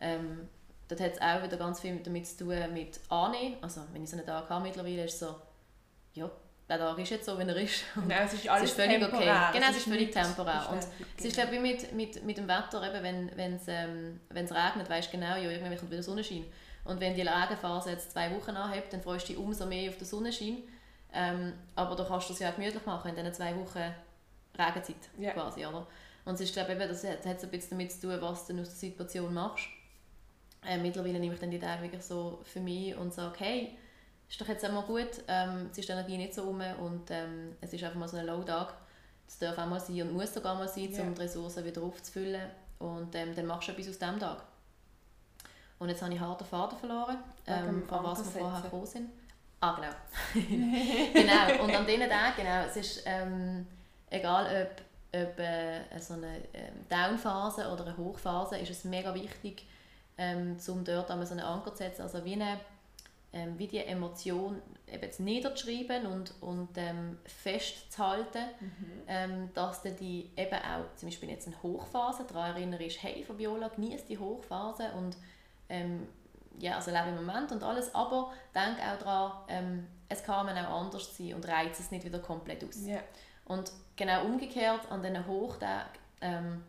[0.00, 0.48] ähm,
[0.88, 4.10] dort hat es auch wieder ganz viel damit zu tun mit Annehmen, also wenn ich
[4.10, 5.36] so einen Tag habe mittlerweile, ist es so,
[6.14, 6.28] ja,
[6.68, 7.84] der Tag ist jetzt so, wie er ist.
[7.94, 9.46] Und Genau, es ist alles es ist völlig temporär.
[9.48, 9.58] okay.
[9.58, 10.68] Genau, es ist völlig temporär.
[10.72, 10.78] Und
[11.18, 14.20] es ist glaube ich, wie mit, mit, mit dem Wetter, eben, wenn wenn es ähm,
[14.30, 16.44] regnet, weißt du genau, ja, irgendwann kommt wieder Sonnenschein.
[16.84, 19.96] Und wenn die Regenphase jetzt zwei Wochen anhebt, dann freust du dich umso mehr auf
[19.96, 20.58] den Sonnenschein.
[21.12, 23.82] Ähm, aber du kannst das ja auch gemütlich machen in diesen zwei Wochen
[24.58, 25.32] Regenzeit Ja.
[25.32, 25.86] quasi, oder?
[26.24, 28.20] Und es ist, glaube ich, eben, das hat, hat so ein bisschen damit zu tun,
[28.20, 29.66] was du aus der Situation machst.
[30.66, 33.78] Äh, mittlerweile nehme ich dann die Tage wirklich so für mich und sage, hey,
[34.28, 37.56] ist doch jetzt einmal gut, ähm, jetzt ist die Energie nicht so rum und ähm,
[37.60, 38.74] es ist einfach mal so ein Low-Tag.
[39.26, 41.02] Das darf auch mal sein und muss sogar mal sein, Ja.
[41.02, 42.48] um die Ressourcen wieder aufzufüllen.
[42.78, 44.42] Und ähm, dann machst du etwas aus diesem Tag.
[45.78, 49.10] Und jetzt habe ich harten Faden verloren, ähm, von was wir vorher gekommen sind.
[49.60, 50.46] Ah, genau.
[51.12, 53.66] genau, und an diesen Tagen, genau, es ist ähm,
[54.10, 59.66] egal ob, ob äh, so eine ähm, Down-Phase oder eine Hochphase, ist es mega wichtig,
[60.18, 62.60] ähm, um dort einmal so einen Anker zu setzen, also wie, eine,
[63.36, 69.02] ähm, wie die Emotion eben jetzt niederzuschreiben und, und ähm, festzuhalten, Mhm.
[69.08, 73.68] ähm, dass du die eben auch, zum Beispiel jetzt eine Hochphase, daran erinnerst, hey Fabiola,
[73.68, 75.16] genieß die Hochphase und
[75.68, 76.08] ähm,
[76.58, 80.56] ja, also lebe im Moment und alles, aber denk auch daran, ähm, es kann man
[80.64, 82.86] auch anders sein und reizt es nicht wieder komplett aus.
[82.86, 83.00] Ja.
[83.44, 85.90] Und genau umgekehrt an diesen Hochtagen,
[86.22, 86.62] ähm,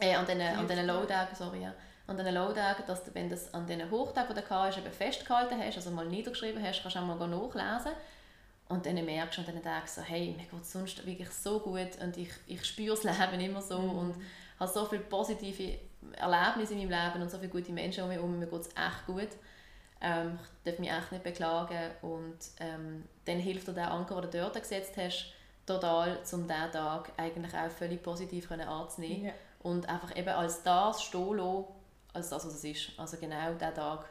[0.00, 1.72] äh, an diesen, an diesen Low-Tagen, sorry, ja,
[2.06, 4.92] an diesen Low-Tagen, dass du, wenn du das an diesen Hochtagen, die du hast, eben
[4.92, 7.92] festgehalten hast, also mal niedergeschrieben hast, kannst du auch mal nachlesen
[8.68, 11.58] und dann merkst du an diesen Tagen so, hey, mir geht es sonst wirklich so
[11.60, 13.98] gut und ich, ich spüre das Leben immer so Mhm.
[13.98, 14.14] und
[14.60, 15.78] habe so viele positive
[16.16, 18.68] Erlebnisse in meinem Leben und so viele gute Menschen um mich herum, mir geht es
[18.68, 19.28] echt gut.
[20.00, 24.30] Ähm, ich darf mich echt nicht beklagen und ähm, dann hilft dir der Anker, den
[24.30, 25.32] du dort gesetzt hast,
[25.66, 29.32] total, um diesen Tag eigentlich auch völlig positiv anzunehmen Ja.
[29.62, 31.64] und einfach eben als das stehen lassen,
[32.16, 32.98] als das, was es ist.
[32.98, 34.06] Also genau der Tag,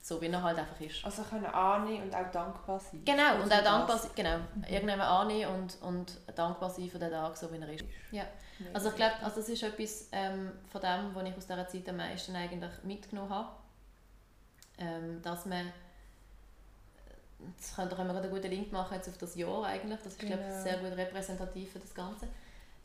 [0.00, 1.04] so wie er halt einfach ist.
[1.04, 3.02] Also können annehmen und auch dankbar sein.
[3.04, 7.36] Genau, und auch dankbar sein, genau, irgendwann annehmen und, und dankbar sein für den Tag,
[7.36, 7.84] so wie er ist.
[8.12, 8.24] Ja.
[8.72, 11.88] Also ich glaube, also das ist etwas ähm, von dem, was ich aus dieser Zeit
[11.88, 13.48] am meisten eigentlich mitgenommen habe.
[14.78, 15.72] Ähm, dass man,
[17.56, 19.98] das können, da können wir gerade einen guten Link machen jetzt auf das Jahr eigentlich,
[20.02, 20.62] das ist glaube ich Genau.
[20.62, 22.28] sehr gut repräsentativ für das Ganze,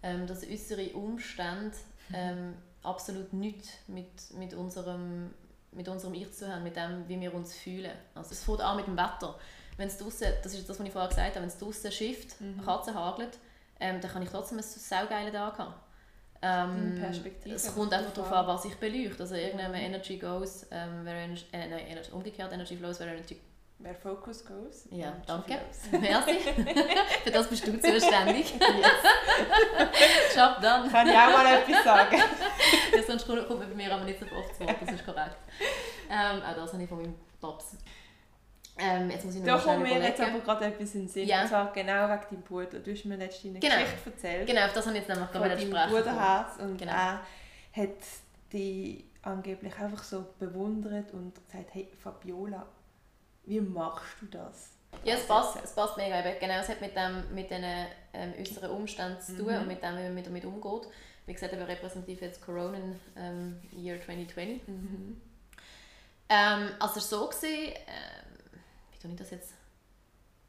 [0.02, 1.76] ähm, dass äußere Umstände
[2.14, 5.34] ähm, absolut nichts mit, mit, unserem,
[5.72, 7.92] mit unserem Ich zu haben, mit dem, wie wir uns fühlen.
[8.16, 9.36] Also es fängt an mit dem Wetter.
[9.78, 12.40] Wenn es draussen, das ist das, was ich vorher gesagt habe, wenn es draussen schifft,
[12.40, 12.64] Mhm.
[12.64, 13.40] Katzen hagelt,
[13.80, 15.74] ähm, dann kann ich trotzdem einen saugeilen Tag haben.
[16.46, 19.24] Ähm, Perspektive es kommt einfach darauf an, was ich beleuchte.
[19.24, 23.40] Also irgendwann Energy goes, ähm, where energy, äh, nein, umgekehrt Energy flows, where energy...
[23.84, 24.88] Wer Focus goes.
[24.92, 25.60] Ja, danke.
[25.92, 26.40] Merci.
[27.24, 28.54] Für das bist du zuständig.
[30.36, 30.90] Job done.
[30.90, 32.16] Kann ich auch mal etwas sagen?
[32.96, 35.36] Ja, sonst kommt bei mir aber nicht so oft zu Wort, das ist korrekt.
[36.10, 37.76] Ähm, auch das habe ich von meinem Tops.
[38.80, 41.28] Ähm, jetzt muss ich noch Da kommt mir jetzt aber gerade etwas in den Sinn.
[41.28, 41.42] Ja.
[41.42, 42.80] Und zwar genau wegen deinem Bruder.
[42.80, 43.76] Du hast mir letztens eine Genau.
[43.82, 44.48] Geschichte erzählt.
[44.48, 45.90] Genau, auf das habe ich jetzt nämlich von gerade deinem sprechen.
[45.92, 46.58] Bruderherz.
[46.60, 46.92] Und Genau.
[46.94, 47.22] er
[47.74, 47.90] hat
[48.54, 52.66] dich angeblich einfach so bewundert und gesagt, hey Fabiola,
[53.46, 54.70] wie machst du das?
[55.04, 56.20] Ja, es passt, es passt mega.
[56.20, 56.40] Eben.
[56.40, 57.64] Genau, es hat mit, dem, mit diesen
[58.14, 59.62] ähm, äußeren Umständen zu tun Mhm.
[59.62, 60.88] und mit dem, wie man damit umgeht.
[61.26, 62.78] Wie gesagt, eben repräsentativ jetzt Corona
[63.16, 64.68] ähm, Year 2020.
[64.68, 65.22] Mhm.
[66.30, 68.50] Ähm, also so, gewesen, ähm,
[68.92, 69.54] wie tue ich das jetzt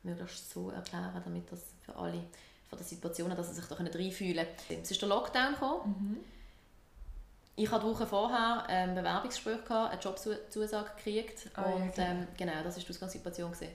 [0.02, 2.22] möglichst so erklären, damit das für alle
[2.68, 4.82] von der Situation, dass sie sich da reinfühlen können.
[4.82, 5.96] Es ist der Lockdown gekommen.
[5.98, 6.16] Mhm.
[7.56, 11.50] Ich hatte Woche vorher ein ähm, Bewerbungsgespräch, gehabt, eine Jobzusage gekriegt.
[11.56, 13.52] Oh, und ähm, genau, das war die Ausgangssituation.
[13.52, 13.72] Gewesen.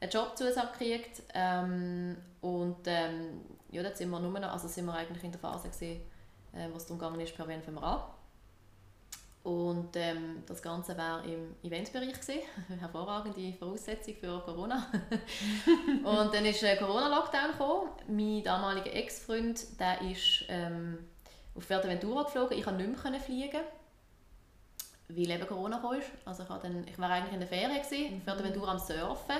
[0.00, 4.94] Eine Jobzusage gekriegt ähm, und ähm, ja, dort sind wir nur noch, also sind wir
[4.94, 6.00] eigentlich in der Phase gewesen,
[6.52, 8.02] äh, was darum gegangen ist, per wen fangen wir an.
[9.42, 12.40] Und ähm, das Ganze war im Eventbereich gewesen.
[12.80, 14.86] hervorragende Voraussetzung für Corona.
[16.04, 17.90] und dann ist ein Corona-Lockdown gekommen.
[18.08, 20.98] Mein damaliger Ex-Freund, der ist ähm,
[21.60, 22.58] auf Fuerteventura geflogen.
[22.58, 23.60] Ich konnte nicht mehr fliegen,
[25.08, 26.00] weil eben Corona kam.
[26.24, 28.22] Also ich, dann, ich war eigentlich in der Ferien, gewesen, mhm.
[28.22, 29.36] Fuerteventura am Surfen.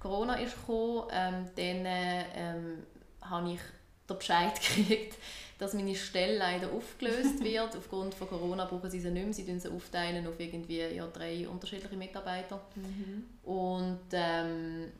[0.00, 1.86] Corona ist gekommen, ähm, dann
[2.34, 2.82] ähm,
[3.20, 3.60] habe ich
[4.08, 5.16] den Bescheid gekriegt,
[5.58, 7.76] dass meine Stelle leider aufgelöst wird.
[7.76, 9.34] Aufgrund von Corona brauchen sie sie nicht mehr.
[9.34, 12.60] Sie sie aufteilen auf irgendwie ja, drei unterschiedliche Mitarbeiter.
[12.74, 13.24] Mhm.
[13.44, 14.90] Und ähm,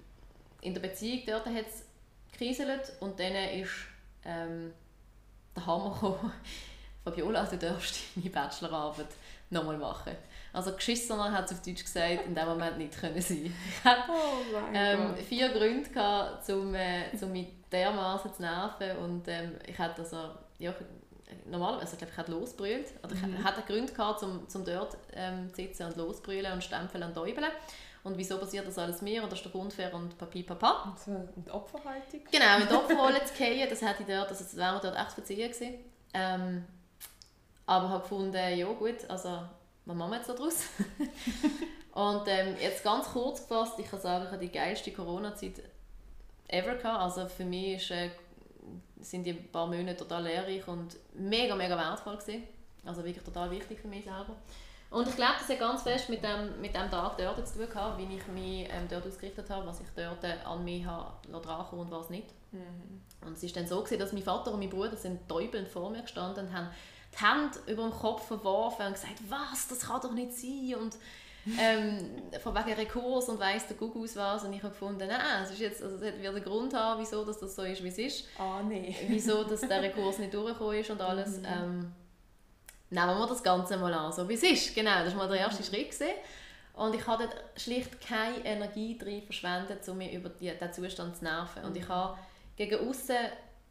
[0.61, 1.85] in der Beziehung dort hat es
[2.31, 3.71] gekriselt und dann ist
[4.25, 4.73] ähm,
[5.61, 6.33] der Hammer gekommen.
[7.05, 9.09] Fabiola, du darfst deine Bachelorarbeit
[9.51, 10.17] nochmal machen.
[10.53, 13.47] Also geschissener hat es auf Deutsch gesagt, in dem Moment nicht können sein.
[13.47, 19.29] Ich hatte oh ähm, vier Gründe gehabt, um, äh, um mich dermaßen zu nerven und
[19.29, 20.75] ähm, ich hatte also, ja,
[21.47, 23.45] normalerweise, also, ich glaube, ich losbrüllt, oder ich mhm.
[23.45, 27.47] hatte Gründe gehabt, um, um dort ähm, zu sitzen und losbrüllen und stempeln und täubeln.
[28.03, 29.23] Und wieso passiert das alles mir?
[29.23, 30.85] Und das ist doch unfair und Papi Papa.
[30.85, 32.21] Und so die Opferhaltung.
[32.31, 34.97] Genau, in die Opferrolle zu fallen, das hätte ich dort, also das wäre mir dort
[34.97, 35.75] echt verziehen gewesen.
[36.15, 36.65] Ähm,
[37.67, 39.43] aber habe gefunden, ja gut, also
[39.85, 40.65] was machen wir jetzt daraus?
[41.93, 45.63] und ähm, jetzt ganz kurz gefasst, ich kann sagen, ich habe die geilste Corona-Zeit
[46.49, 47.01] ever gehabt.
[47.01, 48.11] Also für mich ist, äh,
[49.01, 52.45] sind die paar Monate total lehrreich und mega, mega wertvoll gewesen.
[52.85, 54.37] Also wirklich total wichtig für mich selber.
[54.91, 57.69] Und ich glaube, das hat ganz fest mit dem, mit dem Tag dort zu tun
[57.69, 61.91] gehabt, wie ich mich ähm, dort ausgerichtet habe, was ich dort an mich habe und
[61.93, 62.27] was nicht.
[62.51, 63.01] Mhm.
[63.25, 65.91] Und es ist dann so gewesen, dass mein Vater und mein Bruder sind täubelnd vor
[65.91, 66.71] mir gestanden und haben
[67.13, 70.97] die Hände über dem Kopf verworfen und gesagt, was, das kann doch nicht sein und
[71.59, 75.53] ähm, von wegen Rekurs und weiss der Gugus was und ich habe gefunden, nein, es,
[75.53, 77.99] ist jetzt, also es wird einen Grund haben, wieso dass das so ist, wie es
[77.99, 78.29] ist.
[78.39, 78.95] Ah, nee.
[79.09, 81.39] Wieso dass der Rekurs nicht durchgekommen ist und alles.
[81.39, 81.47] Mhm.
[81.47, 81.93] Ähm,
[82.91, 84.75] nehmen wir das Ganze mal an, so wie es ist.
[84.75, 85.67] Genau, das war mal der erste mhm.
[85.67, 85.91] Schritt.
[85.91, 86.15] Gewesen.
[86.75, 91.25] Und ich habe schlicht keine Energie drin verschwendet, um mich über die, diesen Zustand zu
[91.25, 91.65] nerven.
[91.65, 91.93] Und ich mhm.
[91.93, 92.19] habe
[92.57, 93.17] gegen außen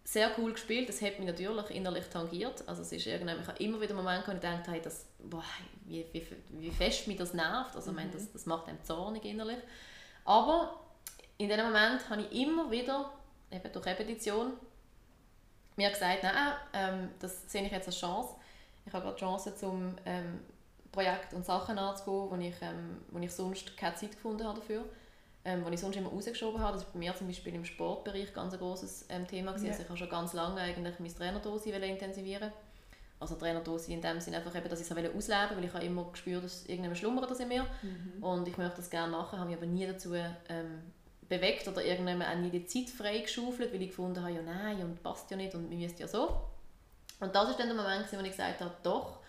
[0.04, 0.90] sehr cool gespielt.
[0.90, 2.64] Das hat mich natürlich innerlich tangiert.
[2.68, 4.82] Also es ist irgendwann, ich habe immer wieder Momente, wo ich gedacht habe,
[5.20, 5.44] boah,
[5.86, 7.76] wie, wie, wie fest mich das nervt.
[7.76, 7.98] Also, mhm.
[7.98, 9.60] ich meine, das, das macht einem zornig innerlich.
[10.26, 10.80] Aber
[11.38, 13.12] in diesem Moment habe ich immer wieder,
[13.52, 14.54] eben durch Repetition,
[15.76, 18.36] mir gesagt, nein, ähm, das sehe ich jetzt als Chance.
[18.90, 20.40] Ich habe gerade die Chance, zum ähm,
[20.92, 24.84] Projekt und Sachen anzugehen, wo ich, ähm, wo ich sonst keine Zeit gefunden habe dafür
[25.46, 26.74] ähm, was ich sonst immer rausgeschoben habe.
[26.74, 29.56] Das war bei mir zum Beispiel im Sportbereich ganz ein großes ähm, Thema.
[29.58, 29.70] Ja.
[29.70, 32.52] Also ich habe schon ganz lange eigentlich meine Trainerdosis intensivieren
[33.22, 35.86] also Trainerdosis in dem Sinne einfach eben, dass ich es ausleben wollte, weil ich habe
[35.86, 38.24] immer gespürt, dass irgendjemand schlummert das in mir mhm.
[38.24, 40.82] und ich möchte das gerne machen, habe mich aber nie dazu ähm,
[41.28, 45.04] bewegt oder irgendjemand auch nie die Zeit freigeschaufelt, weil ich gefunden habe, ja nein, und
[45.04, 46.42] passt ja nicht und wir müssen ja so.
[47.20, 49.20] Und das ist dann der Moment, wo ich gesagt habe, doch,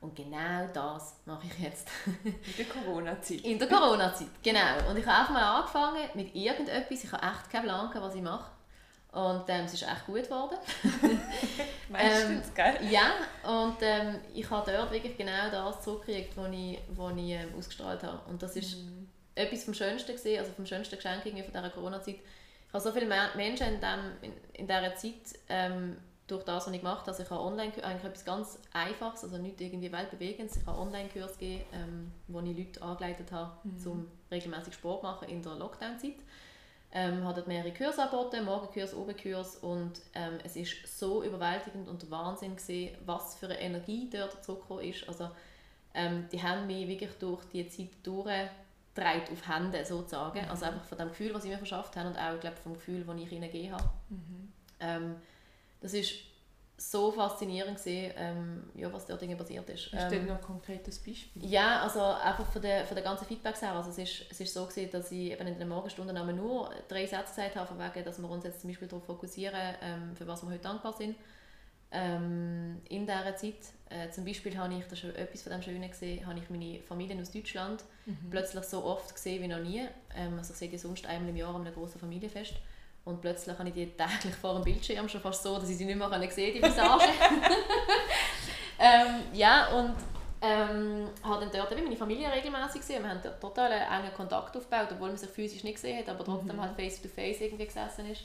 [0.00, 1.88] und genau das mache ich jetzt.
[2.24, 3.40] In der Corona-Zeit.
[3.42, 4.88] In der Corona-Zeit, genau.
[4.88, 7.04] Und ich habe einfach mal angefangen mit irgendetwas.
[7.04, 8.50] Ich habe echt keinen Plan, was ich mache.
[9.12, 10.56] Und ähm, es ist echt gut geworden.
[11.88, 12.76] Meistens, ähm, gell?
[12.90, 13.10] Ja,
[13.42, 18.04] und ähm, ich habe dort wirklich genau das zurückgekriegt, was ich, was ich ähm, ausgestrahlt
[18.04, 18.20] habe.
[18.30, 19.08] Und das ist mm.
[19.34, 22.14] etwas vom Schönsten gewesen, also vom schönsten Geschenk von dieser Corona-Zeit.
[22.14, 25.96] Ich habe so viele Menschen in, dem, in, in dieser Zeit ähm,
[26.30, 29.38] durch das, was ich gemacht habe, also ich habe online eigentlich etwas ganz Einfaches, also
[29.38, 33.86] nicht irgendwie weltbewegendes, ich habe Online-Kurs gegeben, ähm, wo ich Leute angeleitet habe, mhm.
[33.86, 36.16] um regelmäßig Sport zu machen in der Lockdown-Zeit.
[36.92, 42.56] Ähm, habe mehrere Kurse angeboten, Morgenkurs, Oberkurs und ähm, es ist so überwältigend und Wahnsinn
[42.56, 45.08] gewesen, was für eine Energie dort zurückgekommen ist.
[45.08, 45.30] Also
[45.94, 50.50] ähm, die haben mich wirklich durch die Zeit durchgetragen auf Hände sozusagen, mhm.
[50.50, 53.04] also einfach von dem Gefühl, was sie mir verschafft haben und auch glaube vom Gefühl,
[53.04, 53.90] das ich ihnen gegeben habe.
[54.08, 54.52] Mhm.
[54.80, 55.16] Ähm,
[55.80, 56.14] das ist
[56.80, 59.92] so faszinierend gewesen, ähm, ja, was dort passiert ist.
[59.92, 61.44] Hast ähm, du noch ein konkretes Beispiel?
[61.44, 63.72] Ja, also einfach von der, von der ganzen Feedbacks her.
[63.72, 67.04] Also es ist, es ist so gewesen, dass ich eben in den Morgenstunden nur drei
[67.04, 70.26] Sätze gesagt habe, von wegen, dass wir uns jetzt zum Beispiel darauf fokussieren, ähm, für
[70.26, 71.16] was wir heute dankbar sind.
[71.92, 73.56] Ähm, in dieser Zeit.
[73.90, 76.80] Äh, zum Beispiel habe ich, das ist etwas von dem Schönen gesehen, habe ich meine
[76.80, 78.30] Familie aus Deutschland mhm.
[78.30, 79.86] plötzlich so oft gesehen wie noch nie.
[80.16, 82.54] Ähm, also ich sehe die sonst einmal im Jahr an einem großen Familienfest.
[83.10, 85.84] Und plötzlich habe ich die täglich vor dem Bildschirm schon fast so, dass ich sie
[85.84, 87.04] nicht mehr sehen die Visage.
[88.78, 89.94] ähm, ja, und
[90.42, 93.02] ähm, habe dann dort meine Familie regelmäßig gesehen.
[93.02, 96.24] Wir haben dort total engen Kontakt aufgebaut, obwohl man sich physisch nicht gesehen hat, aber
[96.24, 96.62] trotzdem mhm.
[96.62, 98.22] halt face to face irgendwie gesessen ist.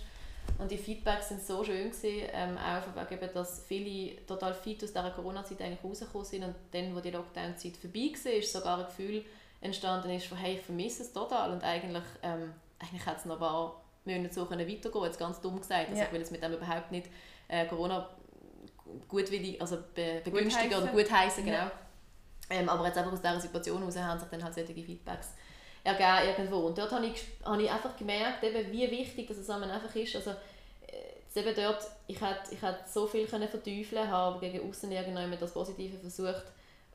[0.59, 4.93] Und die Feedbacks sind so schön gewesen, ähm, auch wegen, dass viele total fit aus
[4.93, 8.85] dieser Corona-Zeit eigentlich rausgekommen sind und dann, wo die Lockdown-Zeit vorbei war, ist sogar ein
[8.85, 9.25] Gefühl
[9.61, 13.35] entstanden ist von «Hey, ich vermisse es total» und eigentlich, ähm, eigentlich hat es noch
[13.35, 16.07] ein paar Monate so können weitergehen jetzt ganz dumm gesagt, also ja.
[16.07, 17.07] ich will es mit dem überhaupt nicht
[17.47, 18.09] äh, Corona
[19.07, 21.57] gutwillig, also be begünstigen oder gut heißen, genau.
[21.57, 21.71] Ja.
[22.49, 25.29] Ähm, aber jetzt einfach aus dieser Situation heraus haben sich dann halt solche Feedbacks
[25.83, 26.57] ergeben irgendwo.
[26.67, 30.15] Und dort habe ich, habe ich einfach gemerkt, eben, wie wichtig das einfach ist.
[30.15, 34.91] Also, äh, eben dort, ich hätte, ich hätte so viel können verteufeln habe gegen außen
[34.91, 36.45] irgendjemand das Positive versucht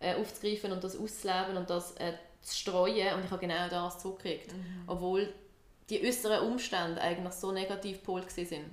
[0.00, 3.98] äh, aufzugreifen und das auszuleben und das äh, zu streuen und ich habe genau das
[3.98, 4.52] zurückgekriegt.
[4.52, 4.84] Mhm.
[4.86, 5.32] Obwohl
[5.90, 8.70] die äußeren Umstände eigentlich so negativ pol sind.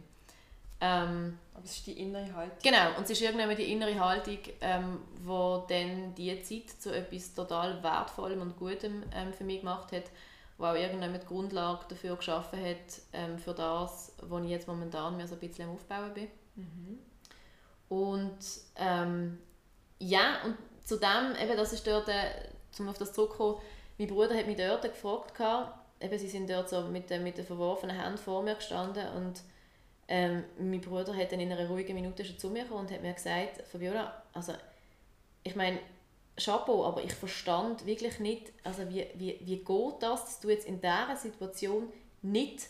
[0.79, 2.57] Ähm, Aber es ist die innere Haltung.
[2.61, 7.33] Genau, und es ist irgendwann die innere Haltung, ähm, wo dann die Zeit zu etwas
[7.33, 10.03] total Wertvollem und Gutem ähm, für mich gemacht hat,
[10.59, 15.17] wo auch irgendwann die Grundlage dafür geschaffen hat, ähm, für das, was ich jetzt momentan
[15.17, 16.27] mir so ein bisschen am Aufbauen bin.
[16.55, 16.99] Mhm.
[17.89, 18.37] Und
[18.75, 19.39] ähm,
[19.97, 23.57] ja, und zudem, eben, das ist dort, äh, um auf das zurückzukommen,
[23.97, 25.39] mein Bruder hat mich dort gefragt,
[25.99, 29.41] eben, sie sind dort so mit, äh, mit den verworfenen Händen vor mir gestanden und
[30.07, 33.01] ähm, mein Bruder hat dann in einer ruhigen Minute schon zu mir gekommen und hat
[33.01, 34.53] mir gesagt, Fabiola, also
[35.43, 35.79] ich meine,
[36.37, 40.67] Chapeau, aber ich verstand wirklich nicht, also wie, wie, wie geht das, dass du jetzt
[40.67, 42.67] in dieser Situation nicht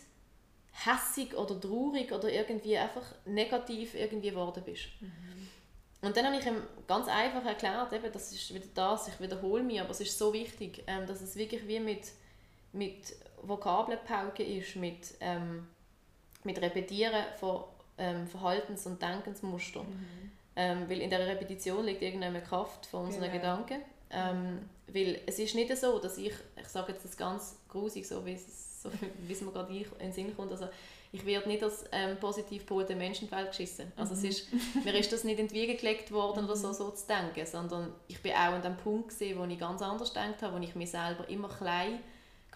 [0.72, 4.86] hässig oder traurig oder irgendwie einfach negativ irgendwie geworden bist.
[5.00, 5.48] Mhm.
[6.00, 9.64] Und dann habe ich ihm ganz einfach erklärt, eben, das ist wieder das, ich wiederhole
[9.64, 12.12] mich, aber es ist so wichtig, ähm, dass es wirklich wie mit,
[12.72, 15.66] mit Vokabelpauke ist, mit ähm,
[16.44, 17.64] mit Repetieren von
[17.98, 19.86] ähm, Verhaltens- und Denkensmustern.
[19.86, 20.30] Mhm.
[20.56, 23.34] Ähm, weil in der Repetition liegt irgendeine Kraft von unseren genau.
[23.34, 23.82] Gedanken.
[24.10, 28.24] Ähm, weil es ist nicht so, dass ich, ich sage jetzt das ganz grusig, so
[28.24, 28.90] wie es, so,
[29.26, 30.68] wie es mir gerade in den Sinn kommt, also
[31.10, 33.92] ich werde nicht als ähm, positiv polte Mensch in die Welt geschissen.
[33.96, 34.18] Also mhm.
[34.18, 34.48] es ist,
[34.84, 36.74] mir ist das nicht entgegengelegt worden, oder so, mhm.
[36.74, 40.12] so zu denken, sondern ich bin auch an dem Punkt gesehen, wo ich ganz anders
[40.12, 42.00] gedacht habe, wo ich mich selber immer klein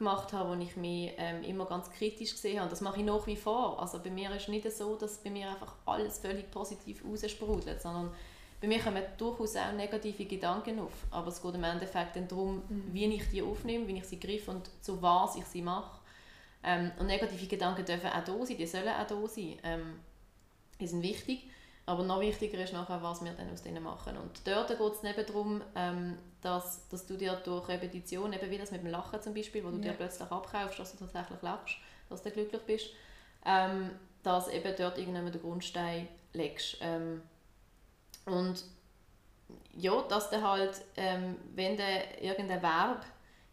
[0.03, 2.71] gemacht habe, wo ich mich ähm, immer ganz kritisch gesehen habe.
[2.71, 3.81] Das mache ich nach wie vor.
[3.81, 7.81] Also bei mir ist es nicht so, dass bei mir einfach alles völlig positiv raussprudelt,
[7.81, 8.11] sondern
[8.61, 10.93] bei mir kommen durchaus auch negative Gedanken auf.
[11.11, 12.91] Aber es geht im Endeffekt dann darum, mhm.
[12.93, 16.01] wie ich die aufnehme, wie ich sie griff und zu was ich sie mache.
[16.65, 19.57] Ähm, und negative Gedanken dürfen auch da sein, die sollen auch da sein.
[19.63, 20.01] Ähm,
[20.81, 21.49] die sind wichtig.
[21.93, 24.17] Aber noch wichtiger ist nachher, was wir dann aus denen machen.
[24.17, 28.57] Und dort geht es eben darum, ähm, dass, dass du dir durch Repetition, eben wie
[28.57, 29.83] das mit dem Lachen zum Beispiel, wo du ja.
[29.83, 31.77] dir plötzlich abkaufst, dass du tatsächlich lachst,
[32.09, 32.87] dass du glücklich bist,
[33.45, 33.91] ähm,
[34.23, 36.79] dass eben dort irgendwann den Grundstein legst.
[36.81, 37.21] Ähm,
[38.25, 38.65] und
[39.77, 41.83] ja, dass du halt, ähm, wenn du
[42.23, 43.05] irgendein Verb,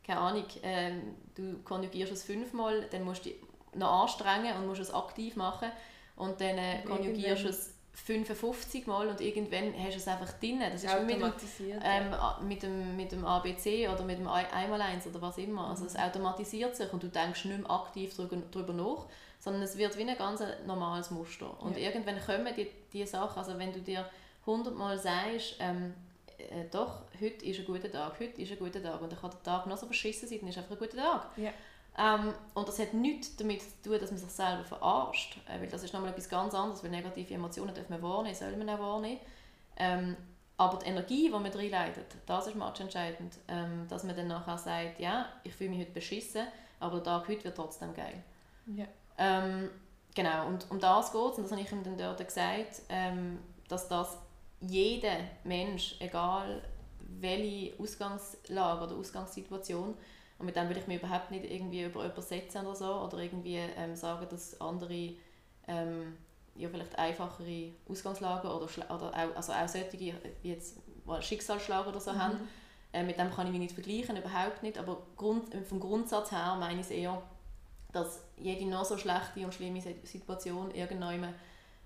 [0.02, 3.40] keine Ahnung, ähm, du konjugierst es fünfmal, dann musst du dich
[3.76, 5.74] noch anstrengen und musst es aktiv machen
[6.16, 10.60] und dann äh, konjugierst du es 55 Mal und irgendwann hast du es einfach drin.
[10.60, 11.34] Das ist mit dem,
[11.84, 15.68] ähm, mit, dem, mit dem ABC oder mit dem Einmaleins oder was immer.
[15.68, 16.02] Also es mhm.
[16.02, 19.06] automatisiert sich und du denkst nicht mehr aktiv darüber nach,
[19.40, 21.62] sondern es wird wie ein ganz normales Muster.
[21.62, 21.88] Und ja.
[21.88, 24.10] irgendwann kommen die, die Sachen, also wenn du dir
[24.42, 25.94] 100 Mal sagst, ähm,
[26.38, 29.32] äh, doch, heute ist ein guter Tag, heute ist ein guter Tag und dann kann
[29.32, 31.38] der Tag noch so verschissen sein, dann ist einfach ein guter Tag.
[31.38, 31.52] Ja.
[31.98, 35.68] Ähm, und das hat nichts damit zu tun, dass man sich selber verarscht, äh, weil
[35.68, 38.80] das ist nochmal etwas ganz anderes, weil negative Emotionen dürfen wir wahrnehmen, soll man auch
[38.80, 39.20] wahrnehmen.
[39.78, 40.16] Ähm,
[40.58, 45.00] aber die Energie, die man reinleitet, das ist entscheidend, ähm, dass man dann nachher sagt,
[45.00, 46.46] ja, ich fühle mich heute beschissen,
[46.82, 48.22] aber der Tag heute wird trotzdem geil.
[48.66, 48.86] Ja.
[49.18, 49.70] Ähm,
[50.14, 53.40] genau, und um das geht es, und das habe ich ihm dann dort gesagt, ähm,
[53.70, 54.18] dass das
[54.62, 56.62] jeder Mensch, egal
[57.00, 59.96] welche Ausgangslage oder Ausgangssituation,
[60.40, 63.18] und mit dem will ich mich überhaupt nicht irgendwie über jemanden setzen oder so oder
[63.20, 65.14] irgendwie ähm, sagen, dass andere
[65.68, 66.18] ähm,
[66.56, 70.78] ja, vielleicht einfachere Ausgangslagen oder, oder auch, also auch solche, wie jetzt
[71.22, 72.20] Schicksalsschlag oder so mhm.
[72.20, 72.40] haben.
[72.92, 74.78] Äh, mit dem kann ich mich nicht vergleichen, überhaupt nicht.
[74.78, 77.22] Aber Grund, vom Grundsatz her meine ich es eher,
[77.92, 81.34] dass jede noch so schlechte und schlimme Situation irgendwann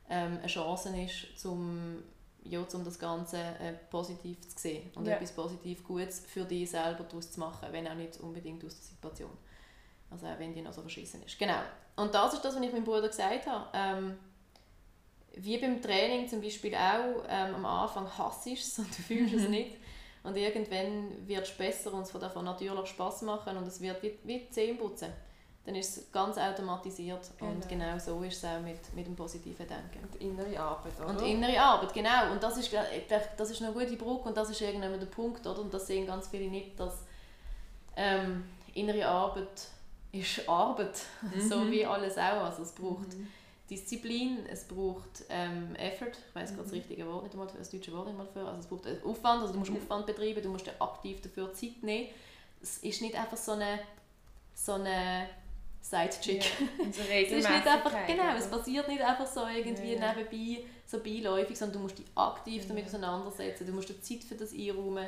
[0.10, 2.04] ähm, eine Chance ist, zum
[2.46, 5.16] ja, um das Ganze äh, positiv zu sehen und ja.
[5.16, 8.84] etwas positiv Gutes für dich selber daraus zu machen, wenn auch nicht unbedingt aus der
[8.84, 9.32] Situation.
[10.10, 11.40] Also auch wenn die noch so verschissen ist.
[11.40, 11.60] Genau.
[11.96, 13.68] Und das ist das, was ich meinem Bruder gesagt habe.
[13.74, 14.18] Ähm,
[15.36, 19.50] wie beim Training zum Beispiel auch, ähm, am Anfang hasst es und du fühlst es
[19.50, 19.78] nicht.
[20.24, 24.02] Und irgendwann wird es besser und es wird einfach natürlich Spaß machen und es wird
[24.04, 25.12] wie, wie Zähneputzen
[25.66, 27.32] dann ist es ganz automatisiert.
[27.38, 27.52] Genau.
[27.52, 30.00] Und genau so ist es auch mit, mit dem positiven Denken.
[30.02, 31.10] Und innere Arbeit, oder?
[31.10, 32.32] Und innere Arbeit, genau.
[32.32, 32.72] Und das ist,
[33.38, 35.62] das ist eine gute Brücke und das ist irgendwann der Punkt, oder?
[35.62, 37.04] Und das sehen ganz viele nicht, dass
[37.96, 38.44] ähm,
[38.74, 39.68] innere Arbeit
[40.12, 41.42] ist Arbeit, mhm.
[41.42, 42.44] so wie alles auch.
[42.44, 43.28] Also es braucht mhm.
[43.70, 46.56] Disziplin, es braucht ähm, Effort, ich weiß mhm.
[46.56, 49.06] gerade das richtige Wort nicht einmal, das deutsche Wort nicht mal für, also es braucht
[49.06, 49.78] Aufwand, also du musst mhm.
[49.78, 52.10] Aufwand betreiben, du musst aktiv dafür Zeit nehmen.
[52.62, 53.80] Es ist nicht einfach so eine,
[54.54, 55.28] so eine
[55.84, 56.44] Sidechick.
[56.44, 60.14] Ja, so es ist nicht einfach, genau, es passiert nicht einfach so irgendwie ja.
[60.14, 64.36] nebenbei, so beiläufig, sondern du musst dich aktiv damit auseinandersetzen, du musst dir Zeit für
[64.36, 65.08] das einräumen.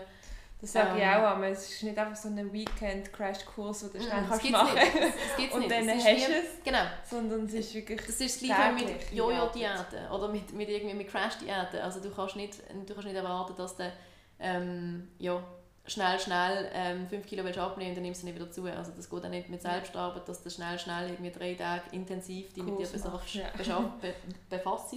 [0.60, 4.00] Das sage ähm, ich auch aber es ist nicht einfach so ein Weekend-Crash-Kurs, den du
[4.00, 5.18] schnell kannst machen kannst.
[5.38, 6.84] Das, und dann hast du es, genau.
[7.10, 11.08] sondern es ist wirklich Das ist das Gleiche mit Jojo-Diäten oder mit, mit, irgendwie mit
[11.10, 11.80] Crash-Diäten.
[11.80, 13.92] Also du kannst, nicht, du kannst nicht erwarten, dass du
[14.40, 15.42] ähm, ja,
[15.88, 18.66] schnell, schnell ähm, 5 Kilo willst abnehmen dann nimmst du nicht wieder zu.
[18.66, 22.54] Also das geht auch nicht mit Selbstarbeit, dass du schnell, schnell irgendwie drei Tage intensiv
[22.54, 23.80] dich mit dir beschaffst, ja.
[24.02, 24.14] be,
[24.50, 24.94] befasst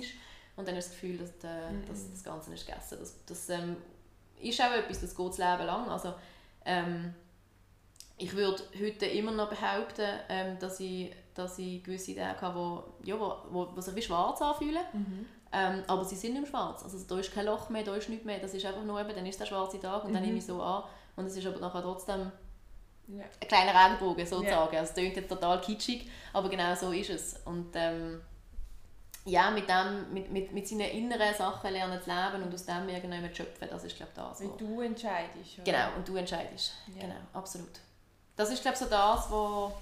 [0.57, 1.87] und dann hast du das Gefühl, dass, äh, mhm.
[1.87, 3.77] dass das Ganze nicht gegessen Das, das ähm,
[4.41, 5.89] ist auch etwas, das geht das Leben lang.
[5.89, 6.15] Also,
[6.65, 7.15] ähm,
[8.17, 12.85] ich würde heute immer noch behaupten, ähm, dass, ich, dass ich gewisse Tage habe, wo,
[13.05, 14.83] ja, wo, wo, wo sich wie schwarz anfühlen.
[14.93, 15.27] Mhm.
[15.53, 16.83] Ähm, aber sie sind mehr schwarz.
[16.83, 18.39] Also da ist kein Loch mehr, da ist nichts mehr.
[18.39, 20.15] Das ist einfach nur eben, dann ist der schwarze Tag und mhm.
[20.15, 20.85] dann nehme ich so an.
[21.17, 22.31] Und es ist aber nachher trotzdem
[23.09, 23.25] ja.
[23.41, 24.75] ein kleiner Regenbogen sozusagen.
[24.75, 24.81] Ja.
[24.81, 27.37] Also es klingt jetzt total kitschig, aber genau so ist es.
[27.45, 28.21] Und ähm,
[29.25, 32.89] ja, mit, dem, mit, mit, mit seinen inneren Sachen lernen zu leben und aus dem
[32.89, 34.41] irgendwann schöpfen, das ist glaube ich das.
[34.41, 35.59] Weil du entscheidest.
[35.59, 35.65] Oder?
[35.65, 36.73] Genau, und du entscheidest.
[36.95, 37.03] Ja.
[37.03, 37.81] Genau, absolut.
[38.37, 39.73] Das ist glaube ich so das, was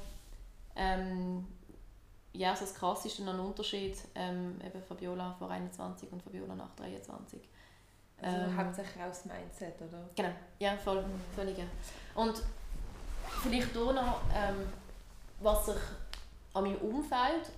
[0.76, 1.46] ähm,
[2.36, 6.74] ja, so das krasseste noch ein Unterschied ähm, eben Fabiola vor 21 und Fabiola nach
[6.76, 7.40] 23.
[8.20, 10.08] Also ähm, hauptsächlich auch das Mindset, oder?
[10.14, 11.20] Genau, ja, voll, mhm.
[11.34, 11.56] völlig.
[12.14, 12.42] Und
[13.42, 14.68] vielleicht hier noch, ähm,
[15.40, 15.76] was sich
[16.54, 17.50] an meinem Umfeld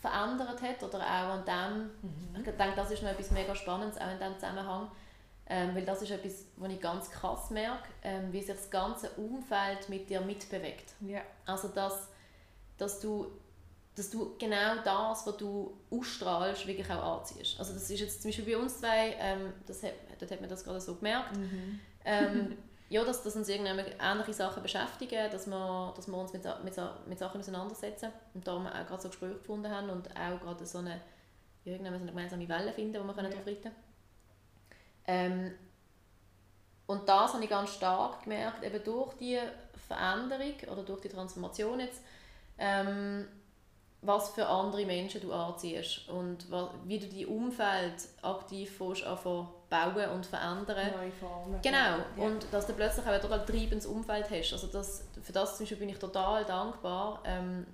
[0.00, 2.36] verändert hat oder auch an dem, mhm.
[2.36, 4.90] ich denke, das ist noch etwas mega Spannendes, auch in diesem Zusammenhang,
[5.46, 9.10] ähm, weil das ist etwas, was ich ganz krass merke, ähm, wie sich das ganze
[9.10, 10.92] Umfeld mit dir mitbewegt.
[11.00, 11.22] Ja.
[11.46, 12.08] Also, dass,
[12.78, 13.26] dass, du,
[13.94, 17.58] dass du genau das, was du ausstrahlst, wirklich auch anziehst.
[17.58, 20.50] Also das ist jetzt zum Beispiel bei uns zwei, ähm, das hat, dort hat man
[20.50, 21.80] das gerade so gemerkt, mhm.
[22.04, 22.56] ähm,
[22.88, 26.74] ja, dass, dass uns irgendwann ähnliche Sachen beschäftigen, dass wir, dass wir uns mit, mit,
[27.06, 30.78] mit Sachen auseinandersetzen und darum auch gerade so Gespräche gefunden haben und auch gerade so
[30.78, 31.00] eine,
[31.64, 33.28] irgendwann so eine gemeinsame Welle finden, wo wir ja.
[33.28, 33.70] darauf reiten
[35.06, 35.52] ähm,
[36.86, 39.38] Und das habe ich ganz stark gemerkt, eben durch die
[39.86, 42.02] Veränderung oder durch die Transformation jetzt,
[42.58, 43.26] ähm,
[44.04, 46.46] was für andere Menschen du anziehst und
[46.84, 50.92] wie du dein Umfeld aktiv bauen und verändern.
[50.96, 51.60] Neue Formen.
[51.62, 51.78] Genau.
[51.78, 52.04] Ja.
[52.16, 54.52] Und dass du plötzlich auch ein total treibendes Umfeld hast.
[54.52, 57.22] Also das, für das zum Beispiel bin ich total dankbar.
[57.24, 57.66] Ähm,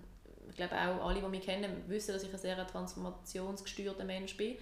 [0.49, 4.57] ich glaube auch alle, die mich kennen, wissen, dass ich ein sehr transformationsgesteuerter Mensch bin.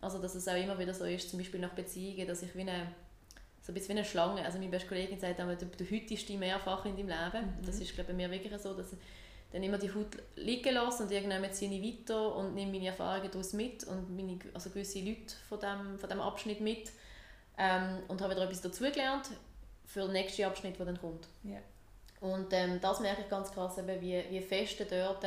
[0.00, 2.60] Also dass es auch immer wieder so ist, zum Beispiel nach Beziehungen, dass ich wie
[2.60, 2.88] eine,
[3.62, 6.28] so ein bisschen wie eine Schlange, also meine beste Kollegin sagt einmal, du, du hütest
[6.28, 7.46] dich mehrfach in deinem Leben.
[7.46, 7.66] Mhm.
[7.66, 8.94] Das ist glaube ich, bei mir wirklich so, dass
[9.56, 13.30] dann immer die Haut liegen lasse und irgendwann ziehe ich weiter und nehme meine Erfahrungen
[13.30, 16.92] daraus mit und meine, also gewisse Leute von dem, von dem Abschnitt mit
[17.56, 19.30] ähm, und habe wieder etwas dazugelernt
[19.86, 21.26] für den nächsten Abschnitt, der dann kommt.
[21.42, 21.62] Yeah.
[22.20, 25.24] Und ähm, das merke ich ganz krass, eben, wie, wie fest dort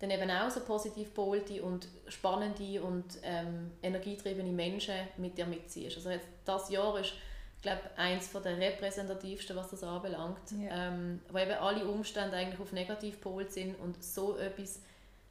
[0.00, 5.96] dann eben auch so positiv polte und spannende und ähm, energietriebene Menschen mit dir mitziehst.
[5.96, 7.12] Also jetzt, das Jahr ist
[7.58, 10.38] ich glaube, eines der repräsentativsten, was das anbelangt.
[10.52, 10.90] Ja.
[10.90, 14.80] Ähm, wo eben alle Umstände eigentlich auf negativ polt sind und so etwas,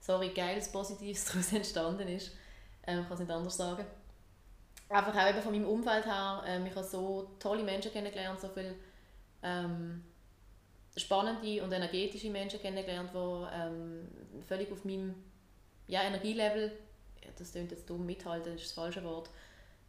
[0.01, 2.33] sorry, Geiles, Positives daraus entstanden ist.
[2.85, 3.85] Ähm, ich kann es nicht anders sagen.
[4.89, 8.49] Einfach auch eben von meinem Umfeld her, ähm, ich habe so tolle Menschen kennengelernt, so
[8.49, 8.75] viele
[9.41, 10.03] ähm,
[10.97, 14.07] spannende und energetische Menschen kennengelernt, die ähm,
[14.45, 15.15] völlig auf meinem
[15.87, 16.73] ja, Energielevel,
[17.37, 19.29] das klingt jetzt dumm, mithalten, das ist das falsche Wort.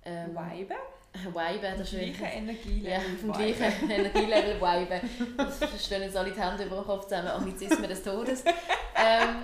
[0.04, 0.74] Ähm, Vibe?
[1.24, 2.90] Vibe, das ist gleiche Energielevel.
[2.90, 5.00] Ja, vom gleichen Energielevel Vibe.
[5.36, 8.44] Das stellen jetzt alle die Hände über den Kopf zusammen, Anglizismen des Todes.
[8.96, 9.42] ähm,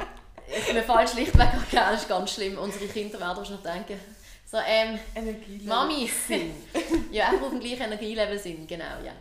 [0.72, 2.58] mir fällt schlichtweg auch das ist ganz schlimm.
[2.58, 4.00] Unsere Kinder werden wahrscheinlich denken,
[4.46, 4.98] so, ähm,
[5.64, 6.08] Mami,
[7.10, 9.12] ja, einfach auf dem gleichen Energielevel sind, genau, ja.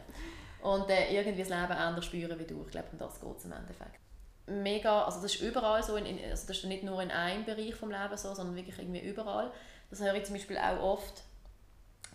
[0.62, 2.62] Und äh, irgendwie das Leben anders spüren wie du.
[2.66, 4.00] Ich glaube, um das geht es im Endeffekt.
[4.46, 7.72] Mega, also das ist überall so, in, also das ist nicht nur in einem Bereich
[7.72, 9.52] des Lebens so, sondern wirklich irgendwie überall.
[9.90, 11.24] Das höre ich zum Beispiel auch oft,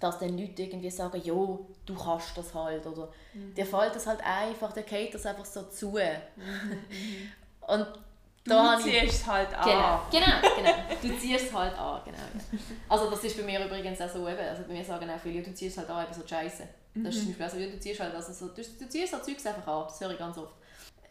[0.00, 3.54] dass dann Leute irgendwie sagen, jo, du kannst das halt oder mhm.
[3.54, 5.92] dir fällt das halt einfach, der geht das einfach so zu.
[5.92, 7.30] Mhm.
[7.66, 7.86] Und
[8.44, 9.64] da du ziehst es halt an.
[9.64, 10.74] Genau, genau, genau.
[11.02, 12.58] Du ziehst es halt an, genau.
[12.88, 15.42] Also das ist bei mir übrigens auch so eben, also bei mir sagen auch viele,
[15.42, 16.66] du ziehst es halt an, eben so Scheiße.
[16.94, 19.46] Das ist zum Beispiel also, du ziehst halt also so, du, du ziehst halt Zeugs
[19.46, 20.54] einfach an, das höre ich ganz oft.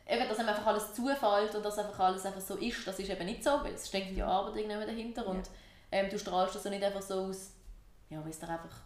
[0.09, 3.09] Eben, dass einem einfach alles zufällt und dass einfach alles einfach so ist, das ist
[3.09, 5.29] eben nicht so, weil es steckt ja Arbeit irgendwann dahinter ja.
[5.29, 5.49] und
[5.91, 7.51] ähm, du strahlst das so nicht einfach so aus
[8.09, 8.81] ja, weil es dir einfach,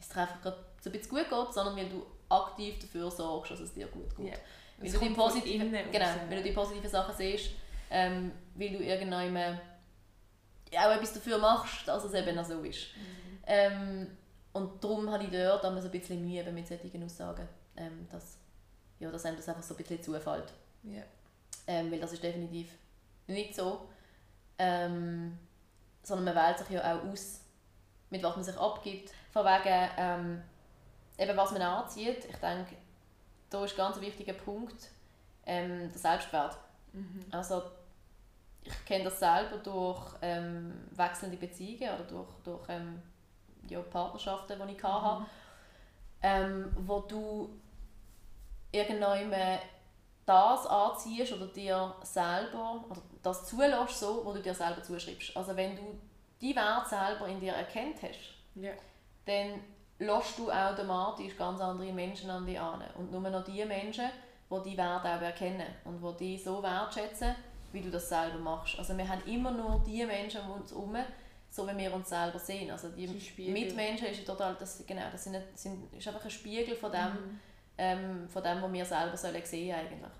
[0.00, 0.42] es dir einfach
[0.80, 4.16] so ein bisschen gut geht, sondern weil du aktiv dafür sorgst, dass es dir gut
[4.16, 4.26] geht.
[4.26, 4.38] Yeah.
[4.78, 7.50] Weil, du die, positive, genau, weil du die positiven Sachen siehst,
[7.90, 9.60] ähm, weil du irgendwann
[10.76, 12.88] auch etwas dafür machst, dass es eben auch so ist.
[12.96, 13.38] Mhm.
[13.46, 14.06] Ähm,
[14.52, 18.38] und darum habe ich dort so ein bisschen Mühe mit solchen Aussagen, ähm, dass,
[18.98, 20.52] ja, dass einem das einfach so ein bisschen zufällt.
[20.84, 21.04] Yeah.
[21.66, 22.68] Ähm, weil das ist definitiv
[23.26, 23.88] nicht so.
[24.58, 25.38] Ähm,
[26.02, 27.41] sondern man wählt sich ja auch aus,
[28.12, 29.10] mit was man sich abgibt.
[29.32, 30.42] Von wegen, ähm,
[31.18, 32.26] eben was man anzieht.
[32.26, 32.76] Ich denke,
[33.50, 34.90] da ist ein ganz wichtiger Punkt
[35.46, 36.56] ähm, der Selbstwert.
[36.92, 37.24] Mhm.
[37.30, 37.62] Also
[38.62, 43.02] ich kenne das selber durch ähm, wechselnde Beziehungen oder durch, durch ähm,
[43.68, 45.26] ja, Partnerschaften, die ich hatte, mhm.
[46.22, 47.58] ähm, wo du
[48.70, 49.58] irgendwann
[50.24, 55.36] das anziehst oder dir selber oder das zulässt, so, wo du dir selber zuschreibst.
[55.36, 55.98] Also wenn du
[56.42, 58.74] die Wert selber in dir erkennt hast, yeah.
[59.24, 59.60] dann
[59.98, 62.82] lässt du automatisch ganz andere Menschen an dich an.
[62.98, 64.10] Und nur noch die Menschen,
[64.50, 67.34] die die Werte auch erkennen und die die so wertschätzen,
[67.72, 68.78] wie du das selber machst.
[68.78, 70.96] Also wir haben immer nur die Menschen um uns herum,
[71.48, 72.70] so wie wir uns selber sehen.
[72.70, 73.06] Also die
[73.50, 77.40] Mitmenschen ist total, das, genau, das sind, sind, ist einfach ein Spiegel von dem, mhm.
[77.78, 80.12] ähm, von dem, was wir selber sollen sehen eigentlich.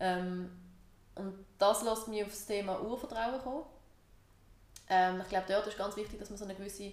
[0.00, 0.50] Ähm,
[1.14, 3.64] und das lässt mich auf das Thema Urvertrauen kommen.
[4.88, 6.92] Ähm, ich glaube, dort ist ganz wichtig, dass man so, eine gewisse,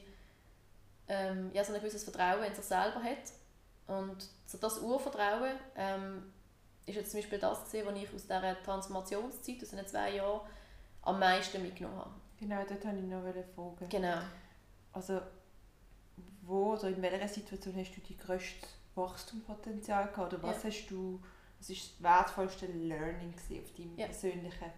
[1.07, 3.33] ähm, ja, so ein gewisses Vertrauen in sich selber hat.
[3.87, 6.31] Und so das Urvertrauen ähm,
[6.85, 10.41] ist jetzt zum Beispiel das was ich aus dieser Transformationszeit, aus diesen zwei Jahren,
[11.01, 12.11] am meisten mitgenommen habe.
[12.39, 13.21] Genau, dort wollte ich noch
[13.55, 13.89] fragen.
[13.89, 14.17] Genau.
[14.93, 15.21] Also,
[16.41, 20.33] wo oder in welcher Situation hast du die grösste Wachstumspotenzial gehabt?
[20.33, 20.69] Oder was ja.
[20.69, 21.21] hast du,
[21.59, 24.05] was ist das wertvollste Learning auf deinem ja.
[24.07, 24.71] persönlichen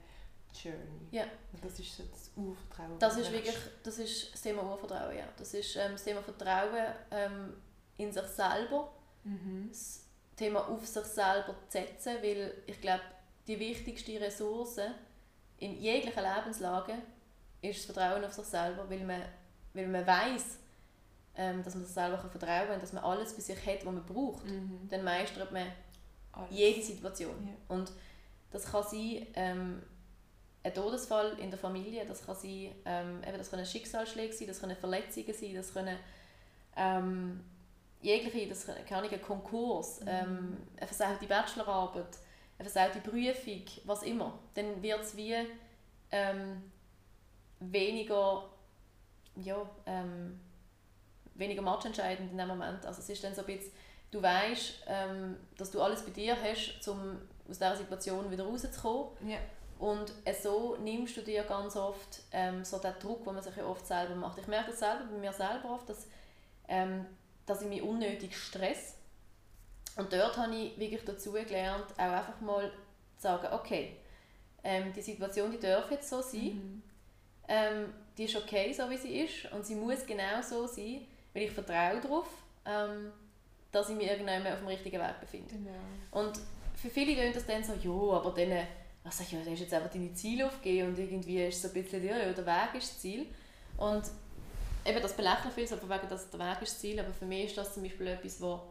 [0.53, 1.07] Journey?
[1.11, 1.25] Ja.
[1.61, 2.99] Das ist so das Urvertrauen.
[2.99, 5.25] Das ist wirklich, das ist das Thema Urvertrauen, ja.
[5.37, 7.53] Das ist ähm, das Thema Vertrauen ähm,
[7.97, 8.91] in sich selber.
[9.23, 9.67] Mhm.
[9.69, 13.03] Das Thema auf sich selber zu setzen, weil ich glaube,
[13.47, 14.79] die wichtigste Ressource
[15.57, 16.93] in jeglicher Lebenslage
[17.61, 19.21] ist das Vertrauen auf sich selber, weil man,
[19.73, 20.57] weil man weiß,
[21.35, 24.05] ähm, dass man sich selber vertrauen kann, dass man alles bei sich hat, was man
[24.05, 24.45] braucht.
[24.45, 24.87] Mhm.
[24.89, 25.67] Dann meistert man
[26.31, 26.49] alles.
[26.51, 27.47] jede Situation.
[27.47, 27.75] Ja.
[27.75, 27.91] Und
[28.51, 29.83] das kann sein, ähm,
[30.63, 34.59] ein Todesfall in der Familie, das kann sein, ähm, eben, das können Schicksalsschläge sein, das
[34.59, 35.97] können Verletzungen sein, das können
[36.77, 37.43] ähm,
[38.01, 40.07] jegliche, das kann ein Konkurs, mhm.
[40.07, 42.17] ähm, eine versaute Bachelorarbeit,
[42.57, 44.39] eine versaute Prüfung, was immer.
[44.53, 45.35] Dann wird es wie
[46.11, 46.63] ähm,
[47.59, 48.49] weniger,
[49.35, 50.39] ja, ähm,
[51.35, 52.85] weniger matchentscheidend in dem Moment.
[52.85, 53.71] Also es ist dann so ein bisschen,
[54.11, 57.17] du weißt, ähm, dass du alles bei dir hast, um
[57.49, 59.09] aus dieser Situation wieder rauszukommen.
[59.27, 59.39] Yeah.
[59.79, 63.65] Und so nimmst du dir ganz oft ähm, so den Druck, den man sich ja
[63.65, 64.37] oft selber macht.
[64.37, 66.07] Ich merke das selber bei mir selber oft, dass,
[66.67, 67.05] ähm,
[67.45, 68.95] dass ich mich unnötig stress.
[69.97, 72.71] Und dort habe ich wirklich dazu gelernt, auch einfach mal
[73.17, 73.97] zu sagen, okay,
[74.63, 76.55] ähm, die Situation die darf jetzt so sein.
[76.55, 76.83] Mhm.
[77.47, 79.51] Ähm, die ist okay, so wie sie ist.
[79.51, 81.01] Und sie muss genau so sein,
[81.33, 82.27] weil ich vertraue darauf,
[82.65, 83.11] ähm,
[83.71, 85.55] dass ich mich irgendwann auf dem richtigen Weg befinde.
[85.55, 85.71] Genau.
[86.11, 86.39] Und
[86.75, 88.67] für viele klingt das dann so, ja, aber dann,
[89.03, 92.03] also, ja, dann hast jetzt einfach deine Ziele aufgegeben und irgendwie ist so ein bisschen,
[92.03, 93.27] ja, der Weg ist das Ziel.
[93.77, 94.03] Und
[94.85, 97.45] eben das belächeln viele, so wegen, dass der Weg ist das Ziel, aber für mich
[97.47, 98.61] ist das zum Beispiel etwas, was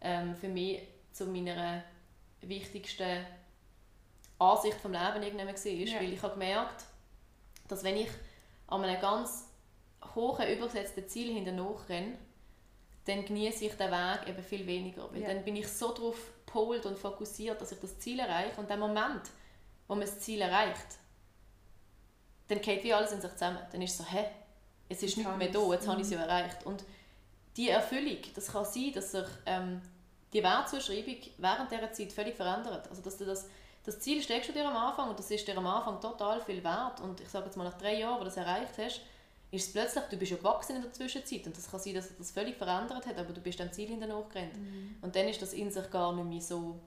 [0.00, 0.80] ähm, für mich
[1.12, 1.82] zu meiner
[2.40, 3.26] wichtigsten
[4.38, 6.00] Ansicht vom Leben irgendwann war, ja.
[6.00, 6.84] weil ich habe gemerkt,
[7.68, 8.10] dass wenn ich
[8.66, 9.48] an einem ganz
[10.14, 12.18] hohen, übergesetzten Ziel hinterher renne,
[13.06, 15.10] dann genieße ich den Weg eben viel weniger.
[15.12, 15.28] Weil ja.
[15.28, 18.60] dann bin ich so darauf gepolt und fokussiert, dass ich das Ziel erreiche.
[18.60, 19.22] Und der Moment,
[19.88, 20.98] wo man das Ziel erreicht,
[22.48, 23.58] dann geht wie alles in sich zusammen.
[23.72, 24.24] Dann ist es so, hä,
[24.88, 26.24] es ist nicht mehr da, jetzt habe ich es ja mhm.
[26.24, 26.64] erreicht.
[26.64, 26.84] Und
[27.56, 29.80] die Erfüllung, das kann sein, dass sich ähm,
[30.32, 32.88] die Wertzuschreibung während dieser Zeit völlig verändert.
[32.88, 33.46] Also dass du das
[33.86, 36.62] das Ziel steckst du dir am Anfang und das ist dir am Anfang total viel
[36.64, 37.00] wert.
[37.00, 39.00] Und ich sage jetzt mal, nach drei Jahren, wo du das erreicht hast,
[39.52, 42.08] ist es plötzlich, du bist ja gewachsen in der Zwischenzeit und das kann sein, dass
[42.08, 44.56] sich das völlig verändert hat, aber du bist dem Ziel hinterher gerannt.
[44.56, 44.96] Mhm.
[45.02, 46.80] Und dann ist das in sich gar nicht mehr so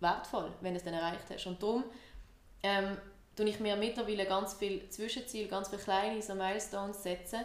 [0.00, 1.46] wertvoll, wenn du es dann erreicht hast.
[1.46, 1.84] Und darum
[2.66, 2.96] ähm,
[3.36, 7.40] tue ich mir mittlerweile ganz viele Zwischenziele, ganz viele kleine so Milestones setzen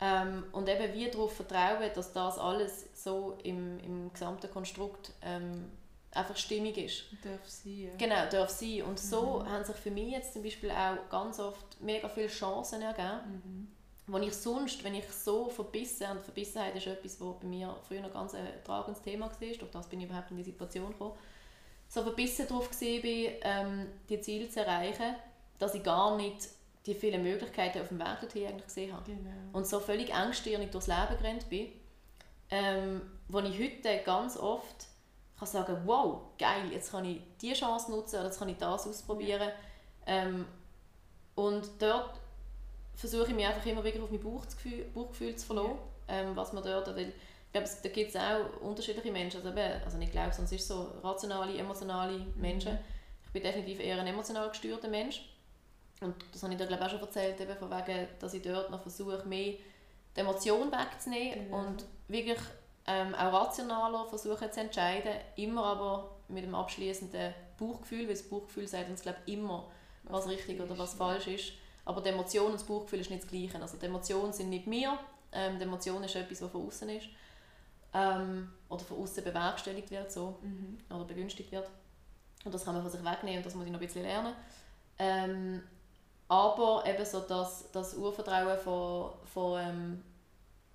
[0.00, 5.70] ähm, und eben wie darauf vertrauen, dass das alles so im, im gesamten Konstrukt ähm,
[6.12, 7.04] einfach stimmig ist.
[7.22, 7.90] Darf sein, ja.
[7.98, 8.82] Genau, darf sein.
[8.82, 9.48] Und so mhm.
[9.48, 13.68] haben sich für mich jetzt zum Beispiel auch ganz oft mega viele Chancen ergeben, mhm.
[14.06, 18.00] wo ich sonst, wenn ich so verbissen, und Verbissenheit ist etwas, was bei mir früher
[18.00, 21.14] noch ganz ein tragendes Thema war, durch das bin ich überhaupt in die Situation gekommen,
[21.90, 25.16] so verbissen darauf war, ähm, die Ziele zu erreichen,
[25.58, 26.48] dass ich gar nicht
[26.86, 29.04] die vielen Möglichkeiten auf dem Weg dorthin eigentlich gesehen habe.
[29.04, 29.30] Genau.
[29.52, 31.68] Und so völlig engstirnig durchs Leben gerannt bin,
[32.48, 34.86] ähm, wo ich heute ganz oft
[35.38, 38.86] kann sagen, wow, geil, jetzt kann ich diese Chance nutzen oder jetzt kann ich das
[38.86, 39.50] ausprobieren.
[40.06, 40.46] Ähm,
[41.34, 42.20] und dort
[42.94, 45.78] versuche ich mich einfach immer wieder auf mein Bauchgefühl, Bauchgefühl zu verlassen,
[46.08, 46.20] ja.
[46.20, 47.12] ähm, was man dort, weil
[47.50, 50.62] ich glaube, da gibt es auch unterschiedliche Menschen, also, eben, also nicht glaube, sonst ist
[50.62, 52.32] es so rationale, emotionale mhm.
[52.36, 52.78] Menschen.
[53.24, 55.28] Ich bin definitiv eher ein emotional gesteuerter Mensch
[56.00, 58.70] und das habe ich dir glaube auch schon erzählt, eben von wegen, dass ich dort
[58.70, 59.54] noch versuche, mehr
[60.16, 61.58] die Emotion wegzunehmen genau.
[61.58, 62.38] und wirklich
[62.86, 68.68] ähm, auch rationaler versuchen zu entscheiden, immer aber mit dem abschließenden Bauchgefühl, weil das Bauchgefühl
[68.68, 69.68] sagt uns glaube immer,
[70.04, 71.52] was, was richtig oder was falsch ist.
[71.84, 73.60] Aber die Emotion und das Bauchgefühl ist nicht das Gleiche.
[73.60, 74.96] Also die Emotionen sind nicht mir,
[75.32, 77.08] ähm, die Emotion ist etwas, was von außen ist
[77.92, 80.78] ähm, oder von außen bewerkstelligt wird so, mhm.
[80.90, 81.68] oder begünstigt wird.
[82.44, 84.34] Und das kann man von sich wegnehmen und das muss ich noch ein bisschen lernen.
[84.98, 85.62] Ähm,
[86.28, 90.02] aber eben so das, das Urvertrauen von, von ähm,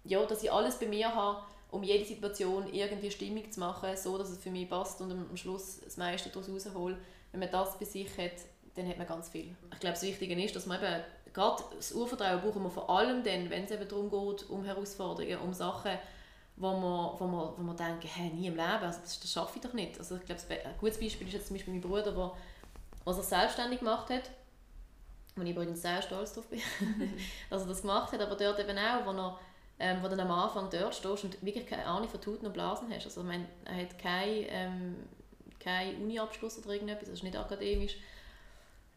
[0.03, 1.39] ja, dass ich alles bei mir habe,
[1.72, 5.38] um jede Situation irgendwie stimmig zu machen, so dass es für mich passt und am
[5.38, 6.97] Schluss das meiste daraus raushole.
[7.32, 8.32] Wenn man das bei sich hat,
[8.76, 9.55] dann hat man ganz viel.
[9.74, 11.03] Ich glaube, das Wichtige ist, dass man eben,
[11.34, 15.39] gerade das Urvertrauen brauchen wir vor allem dann, wenn es eben darum geht, um Herausforderungen,
[15.39, 15.97] um Sachen,
[16.58, 19.53] wo man, wo man, wo man denkt, hey, nie im Leben, also das, das schaffe
[19.58, 19.99] ich doch nicht.
[19.99, 22.32] Also ich glaube, ein gutes Beispiel ist jetzt zum Beispiel mein Bruder, der
[23.03, 24.32] was er selbstständig gemacht hat,
[25.36, 26.60] wo ich übrigens sehr stolz drauf bin,
[27.49, 29.39] dass er das gemacht hat, aber dort eben auch, wo er
[29.78, 32.89] ähm, wo du am Anfang dort stehst und wirklich keine Ahnung von Tuten und Blasen
[32.93, 33.06] hast.
[33.06, 34.95] Also, ich meine, er hat keinen ähm,
[35.60, 37.97] kein Uni-Abschluss oder irgendetwas, das ist nicht akademisch,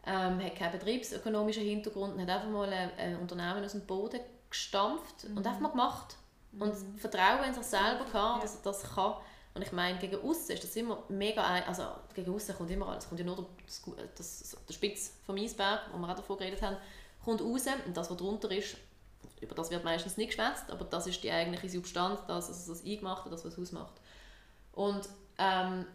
[0.06, 4.20] ähm, hat keinen betriebsökonomischen Hintergrund und hat einfach mal ein, ein Unternehmen aus dem Boden
[4.50, 5.38] gestampft mhm.
[5.38, 6.16] und einfach mal gemacht.
[6.52, 6.62] Mhm.
[6.62, 9.14] Und Vertrauen in sich selber gehabt, dass er das kann.
[9.54, 11.82] Und ich meine, gegen außen ist das immer mega, also
[12.14, 13.82] gegen außen kommt immer alles, kommt ja nur das,
[14.16, 16.76] das, der Spitz vom Eisberg, wo wir auch davon geredet haben,
[17.24, 18.76] kommt raus und das, was drunter ist,
[19.40, 22.84] über das wird meistens nicht geschwätzt, aber das ist die eigentliche Substanz, das, also das
[22.84, 23.94] Eingemachte, das, was es ausmacht.
[24.72, 25.86] Und ähm,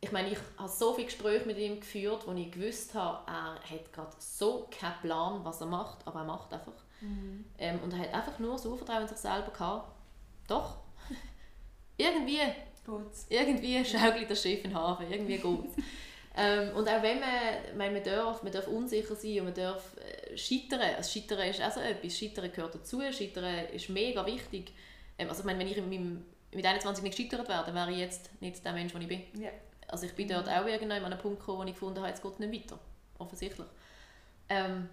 [0.00, 3.54] ich meine, ich habe so viele Gespräche mit ihm geführt, wo ich gewusst habe, er
[3.54, 6.72] hat gerade so keinen Plan, was er macht, aber er macht einfach.
[7.00, 7.44] Mhm.
[7.58, 9.95] Ähm, und er hat einfach nur so Vertrauen in sich selber gehabt.
[10.48, 10.78] Doch,
[11.96, 12.40] irgendwie,
[12.84, 13.26] Geht's.
[13.28, 15.44] irgendwie schaukelt das Schiff in den Hafen, irgendwie geht
[16.36, 19.96] ähm, Und auch wenn man, man, man, darf, man darf unsicher sein und man darf
[19.96, 24.72] äh, scheitern, also Scheitern ist auch so etwas, Scheitern gehört dazu, Scheitern ist mega wichtig.
[25.18, 27.98] Ähm, also ich meine, wenn ich meinem, mit 21 nicht gescheitert wäre, dann wäre ich
[27.98, 29.22] jetzt nicht der Mensch, der ich bin.
[29.40, 29.50] Ja.
[29.88, 32.22] Also ich bin dort auch irgendwann an einem Punkt gekommen, wo ich gefunden habe, jetzt
[32.22, 32.78] geht es nicht weiter.
[33.18, 33.66] Offensichtlich.
[34.48, 34.88] Ähm,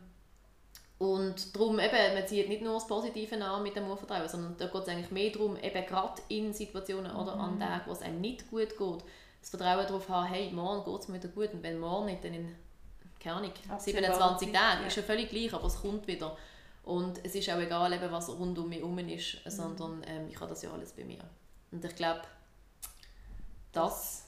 [1.04, 4.68] und darum eben, man zieht nicht nur das Positive an mit dem Urvertrauen, sondern da
[4.68, 7.20] geht es eigentlich mehr darum, eben gerade in Situationen mhm.
[7.20, 7.60] oder an mhm.
[7.60, 9.04] Tagen, wo es einem nicht gut geht,
[9.42, 12.24] das Vertrauen darauf haben, hey, morgen geht es mir wieder gut und wenn morgen nicht,
[12.24, 12.56] dann in,
[13.20, 14.88] keine Ahnung, 27 Tagen, ja.
[14.88, 16.38] ist ja völlig gleich, aber es kommt wieder.
[16.84, 19.50] Und es ist auch egal, eben, was rund um mich herum ist, mhm.
[19.50, 21.20] sondern ähm, ich habe das ja alles bei mir.
[21.72, 22.22] Und ich glaube,
[23.74, 24.23] das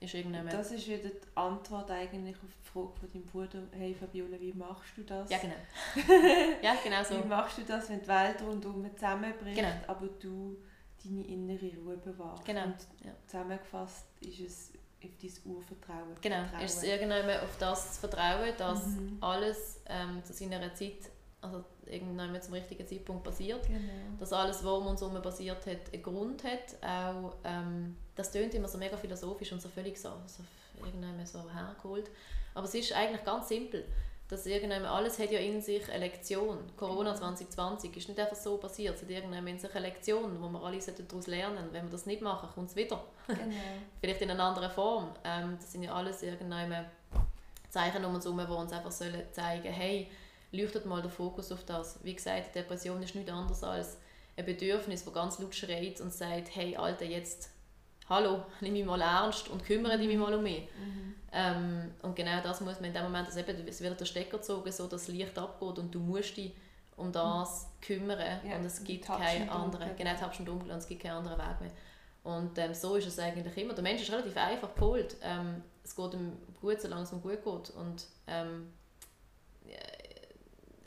[0.00, 0.14] ist
[0.52, 4.52] Das ist wieder die Antwort eigentlich auf die Frage von deinem Bruder, hey Fabiola, wie
[4.52, 5.28] machst du das?
[5.30, 5.54] Ja, genau.
[6.62, 7.22] ja, genau so.
[7.22, 9.72] Wie machst du das, wenn die Welt rundherum zusammenbricht, genau.
[9.86, 10.56] aber du
[11.04, 12.44] deine innere Ruhe bewahrst?
[12.44, 12.64] Genau.
[12.64, 13.12] Und ja.
[13.26, 14.72] zusammengefasst ist es
[15.02, 16.16] auf dein Urvertrauen.
[16.20, 16.64] Genau, vertrauen.
[16.64, 19.18] ist es irgendwann auf das zu vertrauen, dass mhm.
[19.20, 21.10] alles ähm, zu seiner Zeit
[21.40, 23.66] also irgendwann zum richtigen Zeitpunkt passiert.
[23.66, 23.80] Genau.
[24.18, 26.76] Dass alles, was um uns herum passiert hat, einen Grund hat.
[26.82, 30.42] Auch, ähm, das klingt immer so mega philosophisch und so völlig so, so
[30.84, 32.10] irgendwann so hergeholt.
[32.54, 33.84] Aber es ist eigentlich ganz simpel.
[34.28, 36.58] Dass irgendwann, alles hat ja in sich eine Lektion.
[36.76, 38.96] Corona 2020 ist nicht einfach so passiert.
[38.96, 41.68] Es hat irgendwann in sich eine Lektion, wo wir alle daraus lernen.
[41.72, 43.02] Wenn wir das nicht machen, kommt es wieder.
[43.26, 43.40] Genau.
[44.02, 45.14] Vielleicht in einer anderen Form.
[45.24, 46.84] Ähm, das sind ja alles irgendwann
[47.70, 50.08] Zeichen um uns herum, die uns einfach sollen zeigen hey,
[50.52, 51.98] leuchtet mal der Fokus auf das.
[52.02, 53.98] Wie gesagt, Depression ist nichts anderes als
[54.36, 57.50] ein Bedürfnis, das ganz laut schreit und sagt, hey Alter, jetzt,
[58.08, 60.62] hallo, nimm mich mal ernst und kümmere dich mal um mich.
[60.62, 61.14] Mhm.
[61.32, 64.38] Ähm, und genau das muss man in dem Moment, dass eben, es wird der Stecker
[64.38, 66.54] gezogen, so dass das Licht abgeht und du musst dich
[66.96, 67.80] um das mhm.
[67.80, 71.38] kümmern ja, und es gibt keinen anderen, genau, tappst dunkel und es gibt keinen anderen
[71.38, 71.70] Weg mehr.
[72.24, 73.74] Und ähm, so ist es eigentlich immer.
[73.74, 75.16] Der Mensch ist relativ einfach gepolt.
[75.22, 77.70] Ähm, es geht ihm gut, solange es ihm gut geht.
[77.70, 78.70] Und ähm,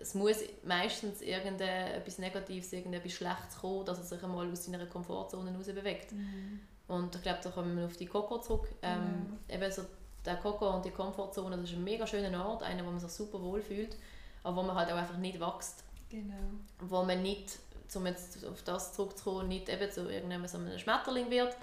[0.01, 5.51] es muss meistens irgendetwas Negatives, irgendetwas Schlechtes kommen, dass er sich einmal aus seiner Komfortzone
[5.51, 6.11] heraus bewegt.
[6.11, 6.59] Mhm.
[6.87, 8.67] Und ich glaube, da kommen wir auf die Coco zurück.
[8.81, 9.39] Ähm, mhm.
[9.47, 9.83] eben so
[10.25, 13.11] der Coco und die Komfortzone, das ist ein mega schöner Ort, einer, wo man sich
[13.11, 13.95] super wohl fühlt,
[14.43, 15.83] aber wo man halt auch einfach nicht wächst.
[16.09, 16.35] Genau.
[16.79, 17.59] Wo man nicht,
[17.95, 21.55] um jetzt auf das zurückzukommen, nicht eben zu irgendeinem so einem Schmetterling wird.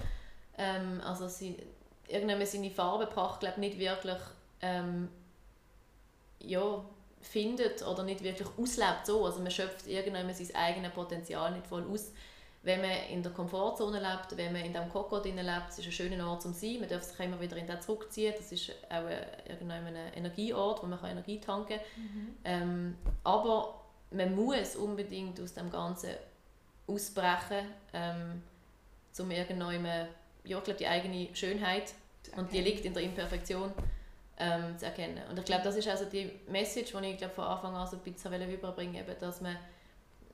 [0.57, 1.57] Ähm, also sie,
[2.09, 4.19] irgendwann seine Farbe braucht, glaube nicht wirklich
[4.61, 5.09] ähm,
[6.41, 6.85] ja,
[7.21, 9.25] findet oder nicht wirklich auslebt so.
[9.25, 12.13] Also man schöpft irgendwann sein eigenes Potenzial nicht voll aus,
[12.63, 15.93] wenn man in der Komfortzone lebt, wenn man in diesem Kokot lebt, es ist ein
[15.93, 19.07] schöner Ort zum sein, man darf sich immer wieder in den zurückziehen, das ist auch
[19.07, 21.81] ein, Energieort, wo man Energie tanken kann.
[21.97, 22.37] Mhm.
[22.45, 26.11] Ähm, aber man muss unbedingt aus dem Ganzen
[26.87, 28.43] ausbrechen, ähm,
[29.19, 30.09] um irgendwann,
[30.45, 31.95] ja, ich glaube, die eigene Schönheit,
[32.37, 33.73] und die liegt in der Imperfektion,
[34.39, 35.21] ähm, zu erkennen.
[35.29, 37.97] Und ich glaube, das ist also die Message, die ich glaube, von Anfang an so
[37.97, 39.57] ein bisschen überbringen wollte, dass man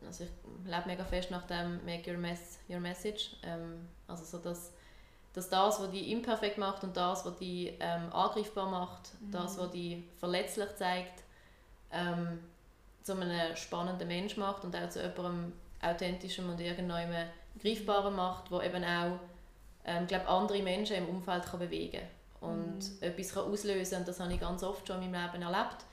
[0.07, 0.31] also ich
[0.71, 3.37] lebe mega fest nach dem Make Your Mess Your Message.
[3.43, 4.73] Ähm, also so, dass,
[5.33, 9.31] dass das, was die imperfekt macht und das, was die ähm, angreifbar macht, mhm.
[9.31, 11.23] das, was die verletzlich zeigt,
[11.91, 12.41] ähm,
[13.03, 15.53] zu einem spannenden Mensch macht und auch zu jemandem
[15.83, 17.29] authentischem und irgendwann
[17.61, 19.19] greifbaren macht, wo eben auch
[19.85, 22.01] ähm, glaub, andere Menschen im Umfeld kann bewegen
[22.45, 22.97] und mhm.
[23.01, 25.85] etwas kann auslösen und das habe ich ganz oft schon in meinem Leben erlebt,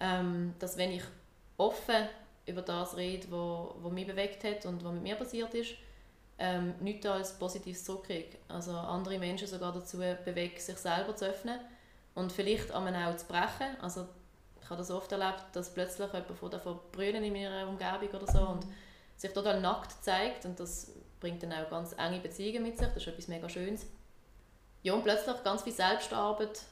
[0.00, 1.02] ähm, dass wenn ich
[1.56, 2.08] offen
[2.46, 5.74] über das rede, was, was mich bewegt hat und was mit mir passiert ist,
[6.38, 8.38] ähm, nichts als Positives zurückkriege.
[8.48, 11.58] Also andere Menschen sogar dazu bewegen, sich selber zu öffnen
[12.14, 13.76] und vielleicht an auch zu brechen.
[13.80, 14.06] Also
[14.60, 18.30] ich habe das oft erlebt, dass plötzlich jemand von davon brüllen in meiner Umgebung oder
[18.30, 18.66] so und
[19.16, 22.98] sich total nackt zeigt und das bringt dann auch ganz enge Beziehungen mit sich, das
[22.98, 23.86] ist etwas mega Schönes.
[24.82, 26.62] Ja, und plötzlich ganz viel Selbstarbeit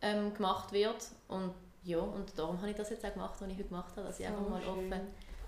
[0.00, 3.58] ähm, gemacht wird und ja, und darum habe ich das jetzt auch gemacht, was ich
[3.58, 4.70] heute gemacht habe, dass ich so einfach mal schön.
[4.70, 5.00] offen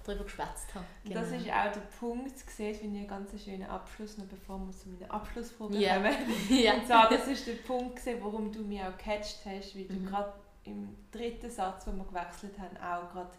[0.04, 0.84] darüber geschwätzt habe.
[1.04, 1.20] Genau.
[1.20, 4.72] Das ist auch der Punkt, gesehen, finde ich einen ganz schönen Abschluss, noch bevor wir
[4.72, 5.96] zu meiner Abschlussfrage yeah.
[5.96, 6.14] kommen.
[6.50, 6.74] ja.
[6.74, 9.94] Und zwar, das ist der Punkt, gesehen, warum du mich auch gecatcht hast, weil du
[9.94, 10.06] mhm.
[10.06, 10.32] gerade
[10.64, 13.30] im dritten Satz, wo wir gewechselt haben, auch gerade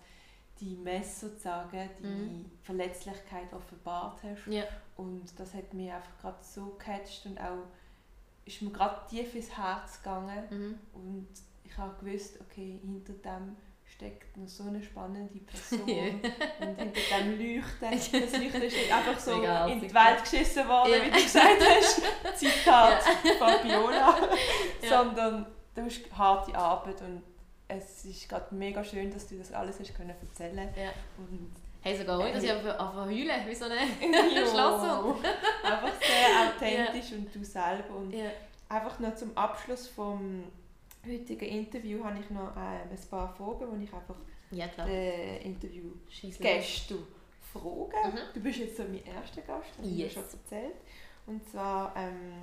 [0.60, 2.52] die Messe sozusagen, die mhm.
[2.62, 4.48] Verletzlichkeit offenbart hast.
[4.48, 4.64] Ja.
[4.96, 7.66] Und das hat mich einfach gerade so gecatcht und auch
[8.46, 10.80] ist mir gerade tief ins Herz gegangen mhm.
[10.94, 11.28] und
[11.64, 15.82] ich habe gewusst, okay, hinter dem steckt noch so eine spannende Person
[16.60, 20.68] und hinter dem Leuchten, das Leuchten ist nicht einfach so Egal, in die Welt geschissen
[20.68, 21.06] worden, ja.
[21.06, 22.02] wie du gesagt hast,
[22.36, 23.32] Zitat ja.
[23.40, 24.16] Fabiola,
[24.82, 24.90] ja.
[24.90, 27.24] sondern du hast harte Arbeit und
[27.68, 30.92] es ist gerade mega schön, dass du das alles hast können erzählen ja.
[31.18, 31.52] und
[31.86, 33.76] Hey, sogar heute, dass ich einfach heulen, wie so eine
[34.50, 35.24] Schlosshund.
[35.64, 37.98] einfach sehr authentisch und du selber.
[37.98, 38.12] Und
[38.68, 40.46] einfach noch zum Abschluss vom
[41.06, 44.16] heutigen Interview habe ich noch äh, ein paar Fragen, die ich einfach
[44.50, 44.88] ja, klar.
[44.88, 47.06] den Interviewgästen
[47.54, 48.08] frage.
[48.08, 48.34] Mhm.
[48.34, 49.94] Du bist jetzt so mein erster Gast, das yes.
[49.94, 50.76] habe ich schon erzählt.
[51.28, 52.42] Und zwar, ähm,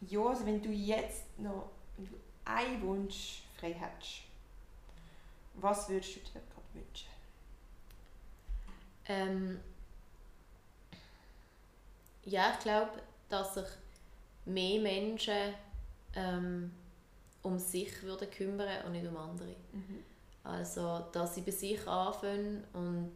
[0.00, 2.14] ja, also wenn du jetzt noch wenn du
[2.44, 4.22] einen Wunsch frei hättest,
[5.54, 7.07] was würdest du dir gerade wünschen?
[9.08, 9.58] Ähm,
[12.24, 12.92] ja, ich glaube,
[13.28, 13.66] dass sich
[14.44, 15.54] mehr Menschen
[16.14, 16.72] ähm,
[17.42, 19.56] um sich würden kümmern und nicht um andere.
[19.72, 20.04] Mhm.
[20.44, 23.12] Also, dass sie bei sich anfangen und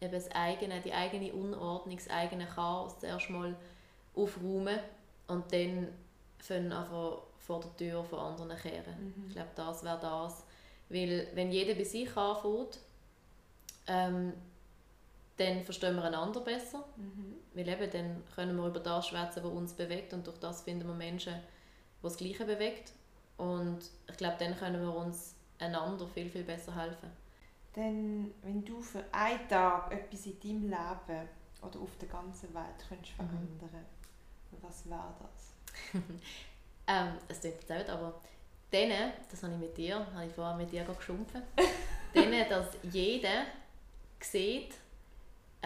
[0.00, 3.56] eben das eigene, die eigene Unordnung, das eigene Chaos zuerst mal
[4.14, 4.78] aufräumen
[5.28, 5.88] und dann
[6.38, 9.14] fangen einfach vor der Tür von anderen kehren.
[9.16, 9.24] Mhm.
[9.28, 10.44] Ich glaube, das wäre das.
[10.88, 12.78] Weil wenn jeder bei sich anfängt,
[13.88, 14.32] ähm,
[15.36, 16.84] dann verstehen wir einander besser.
[16.96, 17.36] Mhm.
[17.54, 20.86] Weil eben, dann können wir über das schwätzen, was uns bewegt und durch das finden
[20.86, 22.92] wir Menschen, die das Gleiche bewegt.
[23.36, 23.78] Und
[24.08, 27.10] ich glaube, dann können wir uns einander viel, viel besser helfen.
[27.74, 31.28] Denn wenn du für einen Tag etwas in deinem Leben
[31.62, 33.28] oder auf der ganzen Welt könntest mhm.
[33.28, 33.84] verändern
[34.50, 34.56] mhm.
[34.62, 36.00] was wäre das?
[36.86, 38.18] ähm, das klingt jetzt aber
[38.72, 41.42] denen, das habe ich mit dir, habe ich vorher mit dir geschumpfen,
[42.14, 43.44] denen, dass jeder
[44.20, 44.74] sieht,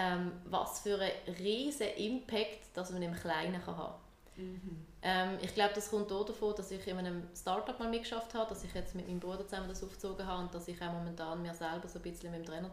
[0.01, 3.95] ähm, was für einen riesen Impact das man im Kleinen kann haben
[4.41, 4.87] Mhm.
[5.03, 8.49] Ähm, ich glaube, das kommt auch davon, dass ich in einem Startup mal mitgeschafft habe,
[8.49, 11.41] dass ich jetzt mit meinem Bruder zusammen das aufgezogen habe und dass ich auch momentan
[11.43, 12.71] mir selber so ein bisschen mit dem Trainer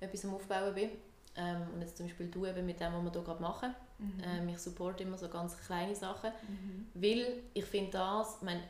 [0.00, 0.90] etwas am Aufbauen bin.
[1.36, 3.74] Ähm, und jetzt zum Beispiel du eben mit dem, was wir hier gerade machen.
[3.98, 4.22] Mhm.
[4.24, 6.86] Ähm, ich supporte immer so ganz kleine Sachen, mhm.
[6.94, 8.62] weil ich finde das, ich meine,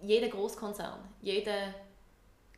[0.00, 1.74] jeder Großkonzern, jeder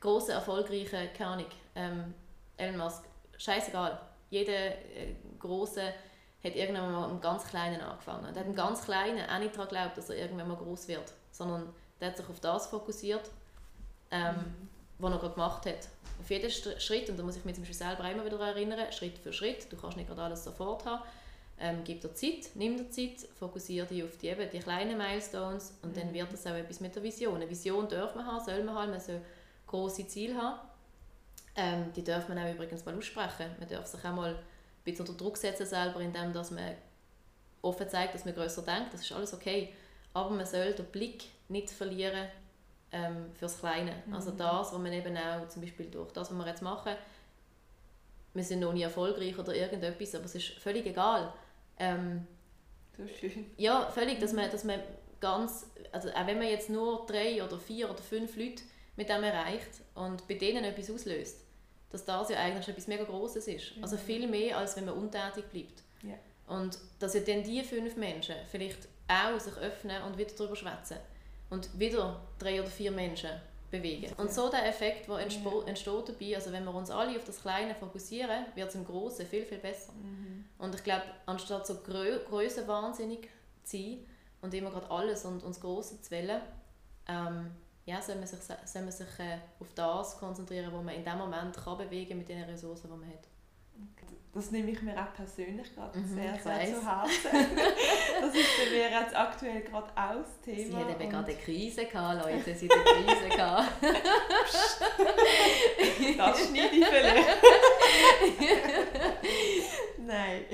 [0.00, 2.14] große erfolgreiche, keine Ahnung, ähm,
[2.56, 3.04] Elon Musk,
[3.38, 3.98] scheißegal,
[4.30, 5.82] jeder äh, große
[6.42, 8.32] hat irgendwann mal im ganz Kleinen angefangen.
[8.32, 11.12] Der hat im ganz Kleinen auch nicht daran geglaubt, dass er irgendwann mal groß wird,
[11.30, 11.68] sondern
[12.00, 13.30] der hat sich auf das fokussiert,
[14.10, 14.68] ähm, mhm.
[14.98, 15.88] was er gerade gemacht hat.
[16.18, 19.18] Auf jeden Schritt, und da muss ich mich zum Beispiel selber immer wieder erinnern, Schritt
[19.18, 21.02] für Schritt, du kannst nicht gerade alles sofort haben,
[21.58, 25.74] ähm, gib dir Zeit, nimm dir Zeit, fokussiere dich auf die, eben, die kleinen Milestones
[25.82, 26.00] und mhm.
[26.00, 27.36] dann wird das auch etwas mit der Vision.
[27.36, 29.20] Eine Vision darf man haben, soll man haben, man soll
[29.66, 30.58] grosse Ziele haben.
[31.56, 33.56] Ähm, die darf man auch übrigens mal aussprechen.
[33.58, 34.38] Man darf sich auch mal
[34.84, 36.74] bisschen unter Druck setzen selber, indem dass man
[37.62, 38.92] offen zeigt, dass man größer denkt.
[38.92, 39.72] Das ist alles okay.
[40.14, 42.28] Aber man soll den Blick nicht verlieren
[42.92, 43.94] ähm, fürs Kleine.
[44.06, 44.14] Mhm.
[44.14, 46.94] Also das, was man eben auch zum Beispiel durch das, was wir jetzt machen,
[48.32, 51.32] wir sind noch nie erfolgreich oder irgendetwas, aber es ist völlig egal.
[51.78, 52.26] Ähm,
[52.96, 53.46] so schön.
[53.56, 54.80] Ja, völlig, dass man, dass man
[55.20, 58.62] ganz, also auch wenn man jetzt nur drei oder vier oder fünf Leute
[58.96, 61.40] mit dem erreicht und bei denen etwas auslöst,
[61.90, 63.72] dass das ja eigentlich etwas mega Grosses ist.
[63.80, 64.00] Also mhm.
[64.00, 65.82] viel mehr, als wenn man untätig bleibt.
[66.04, 66.18] Yeah.
[66.46, 70.96] Und dass ja dann diese fünf Menschen vielleicht auch sich öffnen und wieder darüber schwätzen
[71.50, 73.30] und wieder drei oder vier Menschen
[73.70, 74.12] bewegen.
[74.16, 77.74] Und so der Effekt, der entsteht dabei, also wenn wir uns alle auf das Kleine
[77.74, 79.92] fokussieren, wird es im Großen viel, viel besser.
[79.92, 80.44] Mhm.
[80.58, 82.18] Und ich glaube, anstatt so grö
[82.66, 83.28] wahnsinnig
[83.64, 84.06] zu sein
[84.42, 86.40] und immer gerade alles und, das Große zu wählen,
[87.08, 87.50] ähm,
[87.86, 91.18] ja, soll man sich, soll man sich äh, auf das konzentrieren, was man in dem
[91.18, 93.26] Moment kann bewegen mit den Ressourcen, die man hat.
[94.32, 97.30] Das nehme ich mir auch persönlich gerade mhm, sehr, sehr zu Herzen.
[98.20, 100.56] das ist bei mir jetzt aktuell gerade auch das Thema.
[100.56, 102.54] Sie hat eben gerade eine Krise gehabt, Leute.
[102.54, 103.72] Sie hat eine Krise gehabt.
[106.16, 107.28] das schneide ich vielleicht.
[109.98, 110.44] Nein.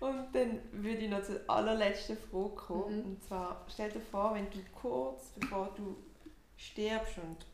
[0.00, 3.00] Und dann würde ich noch zur allerletzten Frage kommen.
[3.00, 3.04] Mhm.
[3.04, 5.94] Und zwar, stell dir vor, wenn du kurz bevor du
[6.56, 7.46] stirbst und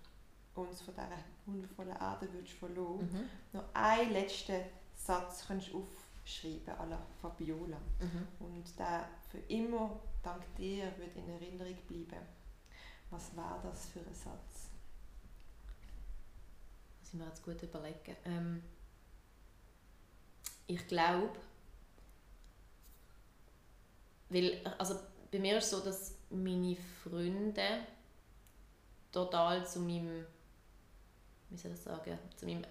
[0.54, 1.08] uns von dieser
[1.46, 3.58] wundervollen Erde würdest verloren, mhm.
[3.58, 4.60] noch einen letzten
[4.94, 7.78] Satz kannst aufschreiben à la Fabiola.
[8.00, 8.28] Mhm.
[8.38, 12.22] Und der für immer dank dir wird in Erinnerung bleiben.
[13.10, 14.70] Was war das für ein Satz?
[17.00, 18.16] Muss ich mir jetzt gut überlegen.
[18.24, 18.62] Ähm,
[20.66, 21.38] ich glaube,
[24.28, 24.98] weil, also
[25.30, 27.86] bei mir ist es so, dass meine Freunde
[29.12, 30.26] total zu meinem,
[31.50, 32.64] wie soll ich sagen, zu meinem,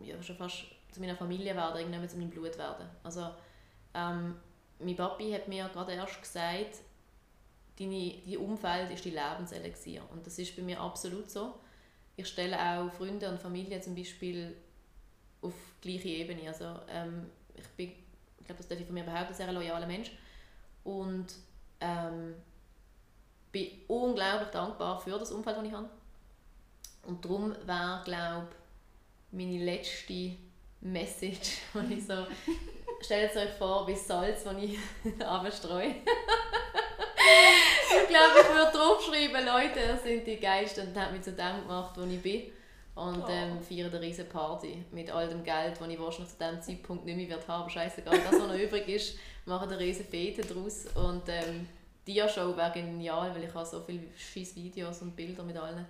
[0.00, 2.86] ja schon fast zu meiner Familie werden, irgendwann zu meinem Blut werden.
[3.02, 3.30] Also
[3.94, 4.36] ähm,
[4.78, 6.80] mein Papi hat mir gerade erst gesagt,
[7.78, 11.54] deine, dein Umfeld ist die Lebenselixier und das ist bei mir absolut so.
[12.16, 14.54] Ich stelle auch Freunde und Familie zum Beispiel
[15.40, 16.46] auf gleiche Ebene.
[16.48, 17.92] Also ähm, ich bin,
[18.38, 20.12] ich glaube, das darf ich von mir behaupten, ein sehr loyaler Mensch
[20.84, 21.26] und
[21.80, 22.34] ähm,
[23.52, 25.88] bin unglaublich dankbar für das Umfeld, das ich habe.
[27.06, 28.48] Und darum wäre, glaube
[29.30, 30.36] meine letzte
[30.80, 32.26] Message, die ich so...
[33.02, 34.78] Stellt euch vor, wie Salz, das ich
[35.24, 35.88] abstreue.
[35.88, 36.04] ich
[38.08, 41.96] glaube, ich würde draufschreiben, Leute, ihr seid die Geisten und habt mich zu dem gemacht,
[41.96, 42.52] wo ich bin.
[42.94, 46.62] Und ähm, feiern eine riesige Party mit all dem Geld, das ich wahrscheinlich zu diesem
[46.62, 47.68] Zeitpunkt nicht mehr wird haben.
[47.68, 50.86] Scheißegal, das, was noch übrig ist, machen eine riesige Fete daraus.
[50.94, 51.66] Und ähm,
[52.06, 55.86] die Show wäre genial, weil ich habe so viele scheiß Videos und Bilder mit allen.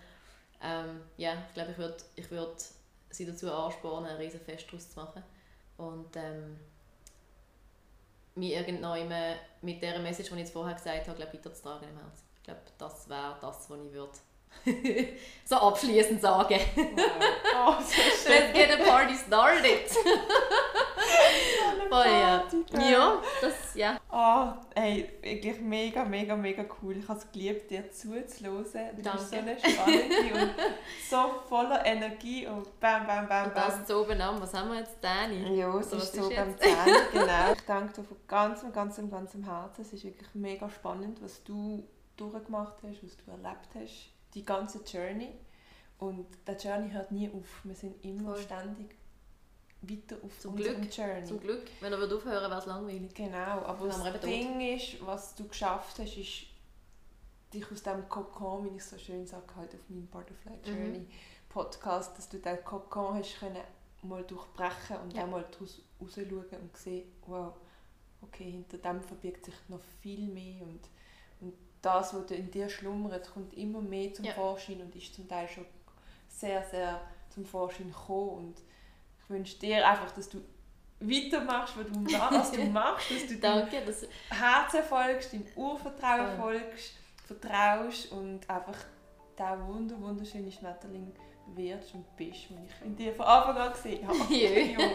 [0.62, 2.64] Ähm, ja, ich glaube, ich würde ich würd
[3.10, 5.22] sie dazu anspornen, ein riesen Fest daraus zu machen.
[5.76, 6.58] Und ähm,
[8.34, 12.24] mich irgendwann mit der Message, die ich jetzt vorher gesagt habe, glaube weiterzutragen im Herzen.
[12.36, 14.12] Ich glaube, das wäre das, was ich würde
[15.44, 16.60] so abschließend sagen.
[16.76, 17.76] Wow.
[17.78, 19.90] Oh, so Let's get a party started.
[21.88, 22.44] Voll, ja.
[22.90, 24.00] Ja, das, ja.
[24.10, 26.96] Oh, ey, wirklich mega, mega, mega cool.
[26.96, 28.64] Ich habe es geliebt, dir zuzuhören.
[28.96, 29.18] Du Danke.
[29.18, 30.54] bist so eine spannende und
[31.08, 31.16] so
[31.48, 34.40] voller Energie und bam, bam, bam, und das so benannt.
[34.40, 35.56] Was haben wir jetzt, Dani?
[35.56, 37.52] Ja, es ist so beim Dani, genau.
[37.54, 39.82] Ich danke dir von ganzem, ganzem, ganzem Herzen.
[39.82, 44.10] Es ist wirklich mega spannend, was du durchgemacht hast, was du erlebt hast.
[44.34, 45.32] Die ganze Journey.
[45.98, 47.60] Und der Journey hört nie auf.
[47.64, 48.42] Wir sind immer Voll.
[48.42, 48.96] ständig
[49.82, 51.24] weiter auf zum Glück, Journey.
[51.24, 53.14] Zum Glück, wenn er aufhören wäre es langweilig.
[53.14, 54.62] Genau, aber das, Ding tot.
[54.62, 56.46] ist, was du geschafft hast, ist,
[57.52, 60.64] dich aus diesem Kokon, wie ich so schön sage, halt auf meinem Butterfly mhm.
[60.64, 61.08] Journey mhm.
[61.48, 63.60] Podcast, dass du diesen Kokon hast können
[64.02, 65.26] mal durchbrechen und ja.
[65.26, 67.54] mal daraus rausschauen und sehen, wow,
[68.22, 70.80] okay, hinter dem verbirgt sich noch viel mehr und,
[71.40, 74.32] und das, was in dir schlummert, kommt immer mehr zum ja.
[74.32, 75.66] Vorschein und ist zum Teil schon
[76.28, 78.54] sehr, sehr zum Vorschein gekommen und
[79.32, 80.42] wünsche dir einfach, dass du
[81.00, 86.94] weitermachst, was du, was du machst, dass du Danke, das Herzen folgst, deinem Urvertrauen folgst,
[87.26, 88.76] vertraust und einfach
[89.38, 91.12] der wunder wunderschöne Schmetterling
[91.54, 94.16] wirst und bist, wie ich in dir von Anfang an gesehen habe.
[94.34, 94.88] ja,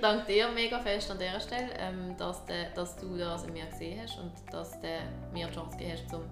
[0.00, 3.66] Danke dir mega fest an dieser Stelle, ähm, dass, de, dass du das in mir
[3.66, 4.88] gesehen hast und dass du
[5.32, 6.24] mir die Chance gegeben hast, um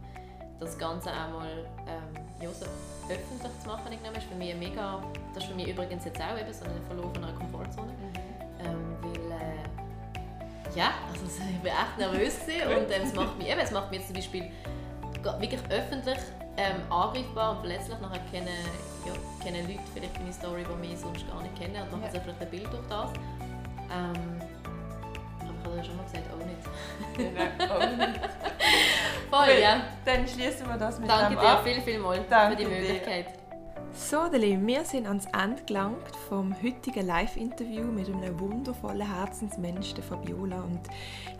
[0.60, 2.66] das Ganze auch mal ähm, ja, so
[3.08, 3.92] öffentlich zu machen.
[3.92, 5.02] Ist für mich mega,
[5.34, 7.92] das ist für mich übrigens jetzt auch eben so eine verlorene Komfortzone.
[7.92, 8.66] Mhm.
[8.66, 13.60] Ähm, weil, äh, ja, also ich war echt nervös und ähm, es, macht mich, eben,
[13.60, 14.50] es macht mich jetzt zum Beispiel
[15.40, 16.18] wirklich öffentlich
[16.56, 17.98] ähm, angreifbar und verletzlich.
[18.00, 18.48] Nachher kennen,
[19.04, 22.10] ja, kennen Leute vielleicht meine Story, die mich sonst gar nicht kennen und machen ja.
[22.10, 23.10] sich vielleicht ein Bild durch das.
[23.90, 24.40] Ähm,
[25.40, 26.64] aber ich habe ja schon mal gesagt, auch nicht.
[27.16, 28.20] Genau, auch nicht.
[29.30, 29.82] Voll, ja.
[30.04, 31.64] Dann schließen wir das mit Danke dir ab.
[31.64, 33.26] viel, viel mal Danke für die Möglichkeit.
[33.26, 33.46] Dir.
[33.92, 40.04] So, Deli, wir sind ans Ende gelangt vom heutigen Live-Interview mit einem wundervollen Herzensmensch, der
[40.04, 40.60] Fabiola.
[40.60, 40.80] Und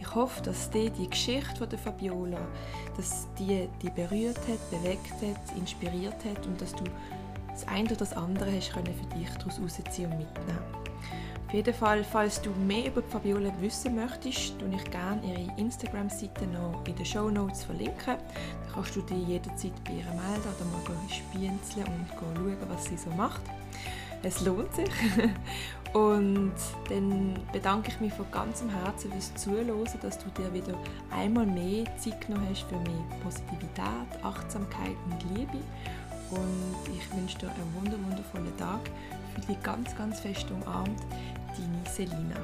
[0.01, 2.41] ich hoffe, dass dir die Geschichte von der Fabiola,
[2.97, 6.85] dass die die berührt hat, bewegt hat, inspiriert hat und dass du
[7.51, 10.86] das eine oder das andere hast können für dich daraus herausziehen und mitnehmen.
[11.47, 16.45] Auf jeden Fall, falls du mehr über Fabiola wissen möchtest, tue ich gerne ihre Instagram-Seite
[16.49, 18.17] noch in den Show Notes verlinken.
[18.17, 22.97] Dann kannst du dich jederzeit bei ihr melden oder mal spienzeln und schauen, was sie
[22.97, 23.43] so macht.
[24.25, 24.91] Es lohnt sich.
[25.93, 26.53] Und
[26.91, 30.75] dann bedanke ich mich von ganzem Herzen fürs Zuhören, dass du dir wieder
[31.11, 35.59] einmal mehr Zeit genommen hast für mehr Positivität, Achtsamkeit und Liebe.
[36.31, 38.81] Und ich wünsche dir einen wundervollen Tag
[39.37, 41.01] fühle dich ganz, ganz fest umarmt.
[41.57, 42.37] Deine Selina.